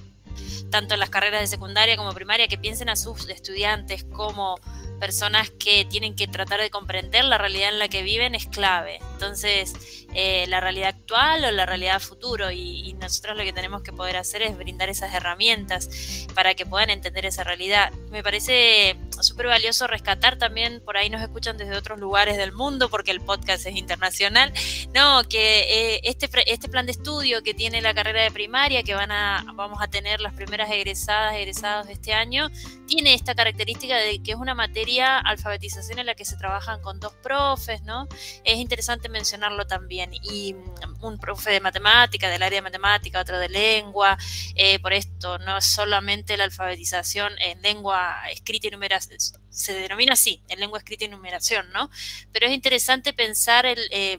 tanto 0.70 0.94
en 0.94 1.00
las 1.00 1.10
carreras 1.10 1.42
de 1.42 1.46
secundaria 1.46 1.98
como 1.98 2.14
primaria, 2.14 2.48
que 2.48 2.56
piensen 2.56 2.88
a 2.88 2.96
sus 2.96 3.28
estudiantes 3.28 4.04
como 4.04 4.58
personas 4.98 5.50
que 5.50 5.84
tienen 5.84 6.16
que 6.16 6.26
tratar 6.28 6.60
de 6.60 6.70
comprender 6.70 7.24
la 7.26 7.36
realidad 7.36 7.68
en 7.68 7.78
la 7.78 7.88
que 7.88 8.02
viven 8.02 8.34
es 8.34 8.46
clave. 8.46 9.00
Entonces, 9.12 10.03
eh, 10.14 10.46
la 10.48 10.60
realidad 10.60 10.90
actual 10.90 11.44
o 11.44 11.50
la 11.50 11.66
realidad 11.66 12.00
futuro 12.00 12.50
y, 12.50 12.94
nosotros 12.94 13.36
lo 13.36 13.42
que 13.42 13.52
tenemos 13.52 13.82
que 13.82 13.92
poder 13.92 14.16
hacer 14.16 14.42
es 14.42 14.56
brindar 14.56 14.88
esas 14.88 15.12
herramientas 15.12 16.26
para 16.34 16.54
que 16.54 16.64
puedan 16.64 16.90
entender 16.90 17.26
esa 17.26 17.44
realidad. 17.44 17.92
Me 18.10 18.22
parece 18.22 18.96
súper 19.20 19.46
valioso 19.46 19.86
rescatar 19.86 20.38
también, 20.38 20.80
por 20.82 20.96
ahí 20.96 21.10
nos 21.10 21.20
escuchan 21.20 21.56
desde 21.56 21.76
otros 21.76 21.98
lugares 21.98 22.36
del 22.36 22.52
mundo 22.52 22.88
porque 22.88 23.10
el 23.10 23.20
podcast 23.20 23.66
es 23.66 23.76
internacional, 23.76 24.52
no, 24.94 25.24
que 25.24 25.96
eh, 25.96 26.00
este, 26.04 26.30
este 26.50 26.68
plan 26.68 26.86
de 26.86 26.92
estudio 26.92 27.42
que 27.42 27.52
tiene 27.52 27.82
la 27.82 27.92
carrera 27.92 28.22
de 28.22 28.30
primaria, 28.30 28.82
que 28.82 28.94
van 28.94 29.10
a, 29.10 29.44
vamos 29.54 29.82
a 29.82 29.88
tener 29.88 30.20
las 30.20 30.34
primeras 30.34 30.70
egresadas, 30.70 31.34
egresados 31.34 31.86
de 31.86 31.94
este 31.94 32.14
año, 32.14 32.48
tiene 32.86 33.14
esta 33.14 33.34
característica 33.34 33.96
de 33.96 34.22
que 34.22 34.32
es 34.32 34.38
una 34.38 34.54
materia 34.54 35.18
alfabetización 35.18 35.98
en 35.98 36.06
la 36.06 36.14
que 36.14 36.24
se 36.24 36.36
trabajan 36.36 36.80
con 36.80 37.00
dos 37.00 37.14
profes, 37.22 37.82
¿no? 37.82 38.08
Es 38.44 38.56
interesante 38.56 39.08
mencionarlo 39.08 39.66
también. 39.66 40.03
Y 40.12 40.54
mm, 40.54 41.04
un 41.04 41.18
profe 41.18 41.50
de 41.50 41.60
matemática, 41.60 42.28
del 42.28 42.42
área 42.42 42.58
de 42.58 42.62
matemática, 42.62 43.20
otro 43.20 43.38
de 43.38 43.48
lengua, 43.48 44.16
eh, 44.54 44.78
por 44.80 44.92
esto 44.92 45.38
no 45.38 45.58
es 45.58 45.64
solamente 45.64 46.36
la 46.36 46.44
alfabetización 46.44 47.32
en 47.38 47.62
lengua 47.62 48.22
escrita 48.30 48.68
y 48.68 48.70
numeración, 48.70 49.18
se 49.48 49.72
denomina 49.74 50.14
así, 50.14 50.42
en 50.48 50.60
lengua 50.60 50.78
escrita 50.78 51.04
y 51.04 51.08
numeración, 51.08 51.70
¿no? 51.72 51.90
Pero 52.32 52.46
es 52.46 52.52
interesante 52.52 53.12
pensar 53.12 53.66
el... 53.66 53.80
Eh, 53.90 54.18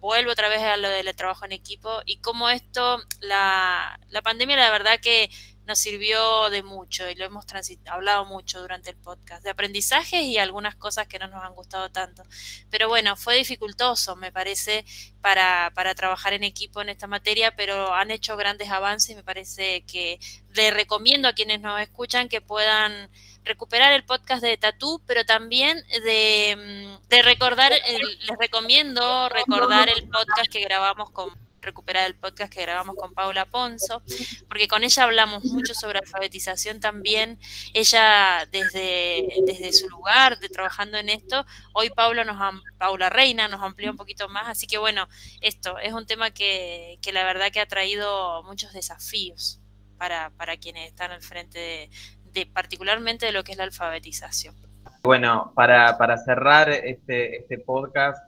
vuelvo 0.00 0.32
otra 0.32 0.50
vez 0.50 0.60
a 0.60 0.76
lo 0.76 0.90
del 0.90 1.16
trabajo 1.16 1.46
en 1.46 1.52
equipo 1.52 2.02
y 2.04 2.18
cómo 2.18 2.50
esto, 2.50 3.02
la, 3.20 3.98
la 4.10 4.20
pandemia 4.20 4.54
la 4.54 4.70
verdad 4.70 5.00
que 5.00 5.30
nos 5.66 5.78
sirvió 5.78 6.50
de 6.50 6.62
mucho 6.62 7.08
y 7.08 7.14
lo 7.14 7.24
hemos 7.24 7.46
hablado 7.86 8.24
mucho 8.26 8.60
durante 8.60 8.90
el 8.90 8.96
podcast, 8.96 9.42
de 9.42 9.50
aprendizajes 9.50 10.22
y 10.22 10.38
algunas 10.38 10.74
cosas 10.74 11.06
que 11.06 11.18
no 11.18 11.28
nos 11.28 11.42
han 11.42 11.54
gustado 11.54 11.90
tanto. 11.90 12.22
Pero 12.70 12.88
bueno, 12.88 13.16
fue 13.16 13.36
dificultoso, 13.36 14.16
me 14.16 14.32
parece, 14.32 14.84
para, 15.20 15.72
para 15.74 15.94
trabajar 15.94 16.32
en 16.32 16.44
equipo 16.44 16.82
en 16.82 16.90
esta 16.90 17.06
materia, 17.06 17.54
pero 17.56 17.94
han 17.94 18.10
hecho 18.10 18.36
grandes 18.36 18.70
avances 18.70 19.10
y 19.10 19.14
me 19.14 19.24
parece 19.24 19.82
que 19.82 20.18
le 20.54 20.70
recomiendo 20.70 21.28
a 21.28 21.32
quienes 21.32 21.60
nos 21.60 21.80
escuchan 21.80 22.28
que 22.28 22.40
puedan 22.40 23.10
recuperar 23.44 23.92
el 23.92 24.04
podcast 24.04 24.42
de 24.42 24.56
Tatú, 24.56 25.02
pero 25.06 25.24
también 25.24 25.82
de, 26.04 26.56
mm, 26.56 27.08
de 27.08 27.22
recordar, 27.22 27.72
les 27.72 28.38
recomiendo 28.38 29.28
recordar 29.28 29.88
el 29.88 30.08
podcast 30.08 30.50
que 30.50 30.60
grabamos 30.60 31.10
con 31.10 31.30
recuperar 31.64 32.06
el 32.06 32.14
podcast 32.14 32.52
que 32.52 32.62
grabamos 32.62 32.96
con 32.96 33.14
Paula 33.14 33.46
Ponzo, 33.46 34.02
porque 34.48 34.68
con 34.68 34.84
ella 34.84 35.04
hablamos 35.04 35.44
mucho 35.44 35.74
sobre 35.74 35.98
alfabetización 35.98 36.80
también. 36.80 37.38
Ella 37.72 38.46
desde, 38.50 39.26
desde 39.46 39.72
su 39.72 39.88
lugar 39.88 40.38
de 40.38 40.48
trabajando 40.48 40.98
en 40.98 41.08
esto, 41.08 41.44
hoy 41.72 41.90
Paula 41.90 42.24
nos 42.24 42.36
Paula 42.78 43.10
Reina 43.10 43.48
nos 43.48 43.62
amplió 43.62 43.90
un 43.90 43.96
poquito 43.96 44.28
más, 44.28 44.48
así 44.48 44.66
que 44.66 44.78
bueno, 44.78 45.08
esto 45.40 45.78
es 45.78 45.92
un 45.92 46.06
tema 46.06 46.30
que, 46.30 46.98
que 47.02 47.12
la 47.12 47.24
verdad 47.24 47.50
que 47.52 47.60
ha 47.60 47.66
traído 47.66 48.42
muchos 48.44 48.72
desafíos 48.72 49.60
para, 49.98 50.30
para 50.30 50.56
quienes 50.56 50.88
están 50.88 51.10
al 51.12 51.22
frente 51.22 51.90
de, 52.32 52.46
particularmente 52.46 53.26
de 53.26 53.32
lo 53.32 53.44
que 53.44 53.52
es 53.52 53.58
la 53.58 53.64
alfabetización. 53.64 54.54
Bueno, 55.02 55.52
para, 55.54 55.96
para 55.98 56.16
cerrar 56.18 56.70
este, 56.70 57.38
este 57.38 57.58
podcast, 57.58 58.18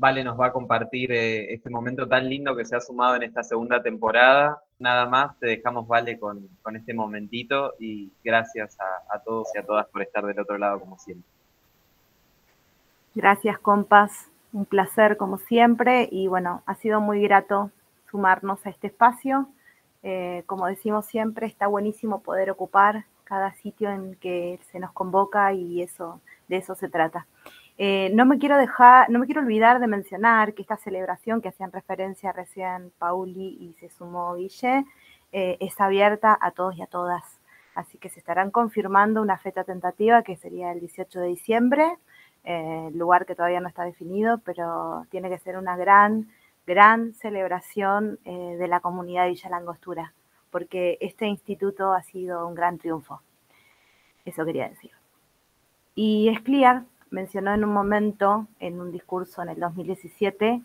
Vale 0.00 0.24
nos 0.24 0.40
va 0.40 0.46
a 0.46 0.52
compartir 0.52 1.12
eh, 1.12 1.52
este 1.52 1.68
momento 1.68 2.08
tan 2.08 2.26
lindo 2.26 2.56
que 2.56 2.64
se 2.64 2.74
ha 2.74 2.80
sumado 2.80 3.16
en 3.16 3.22
esta 3.24 3.42
segunda 3.42 3.82
temporada. 3.82 4.62
Nada 4.78 5.04
más, 5.04 5.38
te 5.38 5.46
dejamos, 5.46 5.86
Vale, 5.86 6.18
con, 6.18 6.48
este 6.74 6.94
momentito 6.94 7.74
y 7.78 8.10
gracias 8.24 8.78
a, 8.80 9.18
todos 9.18 9.48
y 9.54 9.58
a 9.58 9.62
todas 9.62 9.86
por 9.88 10.00
estar 10.00 10.24
del 10.24 10.40
otro 10.40 10.56
lado 10.56 10.80
como 10.80 10.96
siempre. 10.96 11.28
Gracias, 13.14 13.58
compas. 13.58 14.30
Un 14.54 14.64
placer 14.64 15.18
como 15.18 15.36
siempre 15.36 16.08
y 16.10 16.28
bueno, 16.28 16.62
ha 16.64 16.76
sido 16.76 17.02
muy 17.02 17.20
grato 17.20 17.70
sumarnos 18.10 18.64
a 18.64 18.70
este 18.70 18.86
espacio. 18.86 19.50
Eh, 20.02 20.44
como 20.46 20.66
decimos 20.66 21.04
siempre, 21.04 21.46
está 21.46 21.66
buenísimo 21.66 22.22
poder 22.22 22.50
ocupar 22.50 23.04
cada 23.24 23.52
sitio 23.52 23.90
en 23.90 24.14
que 24.14 24.60
se 24.72 24.80
nos 24.80 24.92
convoca 24.92 25.52
y 25.52 25.82
eso, 25.82 26.22
de 26.48 26.56
eso 26.56 26.74
se 26.74 26.88
trata. 26.88 27.26
Eh, 27.82 28.10
no 28.12 28.26
me 28.26 28.38
quiero 28.38 28.58
dejar, 28.58 29.08
no 29.08 29.18
me 29.18 29.24
quiero 29.24 29.40
olvidar 29.40 29.80
de 29.80 29.86
mencionar 29.86 30.52
que 30.52 30.60
esta 30.60 30.76
celebración 30.76 31.40
que 31.40 31.48
hacían 31.48 31.72
referencia 31.72 32.30
recién 32.30 32.92
Pauli 32.98 33.56
y 33.58 33.72
se 33.80 33.88
sumó 33.88 34.34
Guille, 34.34 34.84
eh, 35.32 35.56
es 35.60 35.80
abierta 35.80 36.36
a 36.38 36.50
todos 36.50 36.76
y 36.76 36.82
a 36.82 36.86
todas. 36.86 37.40
Así 37.74 37.96
que 37.96 38.10
se 38.10 38.18
estarán 38.18 38.50
confirmando 38.50 39.22
una 39.22 39.38
fecha 39.38 39.64
tentativa 39.64 40.22
que 40.22 40.36
sería 40.36 40.72
el 40.72 40.80
18 40.80 41.20
de 41.20 41.28
diciembre, 41.28 41.96
eh, 42.44 42.90
lugar 42.92 43.24
que 43.24 43.34
todavía 43.34 43.60
no 43.60 43.68
está 43.68 43.84
definido, 43.84 44.42
pero 44.44 45.06
tiene 45.08 45.30
que 45.30 45.38
ser 45.38 45.56
una 45.56 45.74
gran, 45.78 46.28
gran 46.66 47.14
celebración 47.14 48.18
de 48.24 48.68
la 48.68 48.80
comunidad 48.80 49.22
de 49.24 49.30
Villa 49.30 49.48
Langostura, 49.48 50.12
porque 50.50 50.98
este 51.00 51.24
instituto 51.24 51.94
ha 51.94 52.02
sido 52.02 52.46
un 52.46 52.54
gran 52.54 52.76
triunfo. 52.76 53.22
Eso 54.26 54.44
quería 54.44 54.68
decir. 54.68 54.90
Y 55.94 56.28
es 56.28 56.42
clear 56.42 56.84
mencionó 57.10 57.52
en 57.52 57.64
un 57.64 57.72
momento, 57.72 58.46
en 58.58 58.80
un 58.80 58.92
discurso 58.92 59.42
en 59.42 59.50
el 59.50 59.60
2017, 59.60 60.62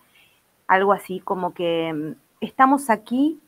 algo 0.68 0.94
así 0.94 1.20
como 1.20 1.54
que 1.54 1.94
mm, 1.94 2.16
estamos 2.42 2.90
aquí 2.90 3.40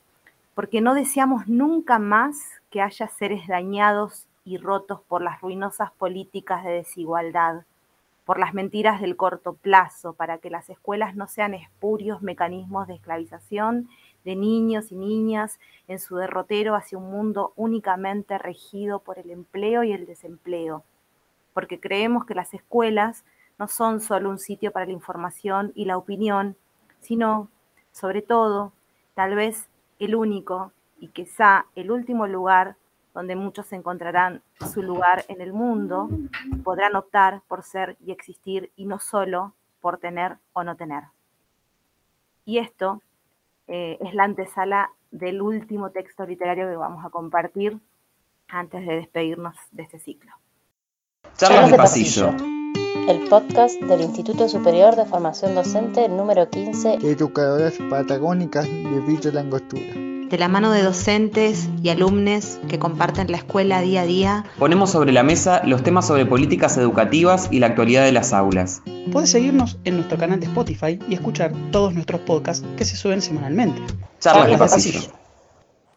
porque 0.56 0.82
no 0.82 0.96
deseamos 0.96 1.48
nunca 1.48 2.00
más 2.00 2.38
que 2.72 2.82
haya 2.82 3.08
seres 3.08 3.48
dañados 3.48 4.26
y 4.44 4.58
rotos 4.58 5.02
por 5.08 5.22
las 5.22 5.40
ruinosas 5.42 5.92
políticas 5.92 6.64
de 6.64 6.72
desigualdad, 6.72 7.64
por 8.26 8.40
las 8.40 8.54
mentiras 8.54 9.00
del 9.00 9.16
corto 9.16 9.54
plazo, 9.54 10.14
para 10.14 10.40
que 10.40 10.50
las 10.50 10.70
escuelas 10.70 11.16
no 11.16 11.28
sean 11.28 11.54
espurios 11.54 12.22
mecanismos 12.22 12.88
de 12.88 12.96
esclavización 12.96 13.90
de 14.26 14.36
niños 14.36 14.92
y 14.92 14.96
niñas 14.96 15.60
en 15.88 16.00
su 16.00 16.16
derrotero 16.18 16.76
hacia 16.76 16.98
un 16.98 17.12
mundo 17.12 17.54
únicamente 17.56 18.38
regido 18.38 19.00
por 19.00 19.20
el 19.20 19.32
empleo 19.32 19.84
y 19.84 19.94
el 19.94 20.06
desempleo 20.06 20.84
porque 21.58 21.80
creemos 21.80 22.24
que 22.24 22.36
las 22.36 22.54
escuelas 22.54 23.26
no 23.58 23.68
son 23.68 24.00
solo 24.00 24.30
un 24.30 24.38
sitio 24.38 24.72
para 24.72 24.86
la 24.86 24.92
información 24.92 25.72
y 25.74 25.86
la 25.86 25.98
opinión, 25.98 26.56
sino, 27.00 27.50
sobre 27.92 28.22
todo, 28.22 28.74
tal 29.16 29.34
vez 29.34 29.68
el 29.98 30.14
único 30.14 30.72
y 31.00 31.08
quizá 31.08 31.66
el 31.74 31.90
último 31.90 32.28
lugar 32.28 32.76
donde 33.16 33.36
muchos 33.36 33.74
encontrarán 33.74 34.44
su 34.72 34.84
lugar 34.84 35.26
en 35.30 35.42
el 35.42 35.52
mundo 35.52 36.10
podrán 36.64 36.96
optar 36.96 37.42
por 37.48 37.64
ser 37.64 37.98
y 38.06 38.12
existir 38.12 38.72
y 38.76 38.86
no 38.86 39.00
solo 39.00 39.56
por 39.82 39.98
tener 39.98 40.38
o 40.54 40.64
no 40.64 40.76
tener. 40.76 41.06
Y 42.46 42.60
esto 42.60 43.02
eh, 43.66 43.98
es 44.00 44.14
la 44.14 44.26
antesala 44.26 44.92
del 45.10 45.42
último 45.42 45.90
texto 45.90 46.24
literario 46.24 46.70
que 46.70 46.76
vamos 46.76 47.04
a 47.04 47.10
compartir 47.10 47.80
antes 48.48 48.86
de 48.86 48.94
despedirnos 48.98 49.56
de 49.72 49.82
este 49.82 49.98
ciclo. 49.98 50.34
Charlas 51.38 51.70
de 51.70 51.78
pasillo. 51.78 52.34
El 53.08 53.20
podcast 53.30 53.80
del 53.80 54.02
Instituto 54.02 54.50
Superior 54.50 54.96
de 54.96 55.06
Formación 55.06 55.54
Docente 55.54 56.10
número 56.10 56.50
15. 56.50 56.96
Educadoras 57.04 57.76
patagónicas 57.92 58.66
de 58.66 59.00
Villa 59.06 59.32
Langostura. 59.32 59.86
De 59.94 60.38
la 60.40 60.48
mano 60.48 60.72
de 60.72 60.82
docentes 60.82 61.70
y 61.84 61.90
alumnos 61.90 62.58
que 62.68 62.80
comparten 62.80 63.30
la 63.30 63.38
escuela 63.38 63.82
día 63.82 64.02
a 64.02 64.06
día, 64.06 64.46
ponemos 64.58 64.90
sobre 64.90 65.12
la 65.12 65.22
mesa 65.22 65.62
los 65.64 65.84
temas 65.84 66.08
sobre 66.08 66.26
políticas 66.26 66.76
educativas 66.78 67.50
y 67.52 67.60
la 67.60 67.68
actualidad 67.68 68.04
de 68.04 68.14
las 68.14 68.34
aulas. 68.34 68.82
Puedes 69.12 69.30
seguirnos 69.30 69.78
en 69.84 69.98
nuestro 69.98 70.18
canal 70.18 70.40
de 70.40 70.48
Spotify 70.48 70.98
y 71.08 71.14
escuchar 71.14 71.54
todos 71.72 71.94
nuestros 71.94 72.20
podcasts 72.22 72.66
que 72.78 72.84
se 72.84 72.96
suben 72.96 73.22
semanalmente. 73.22 73.80
Charlas 74.20 74.50
de 74.50 74.58
pasillo. 74.58 75.02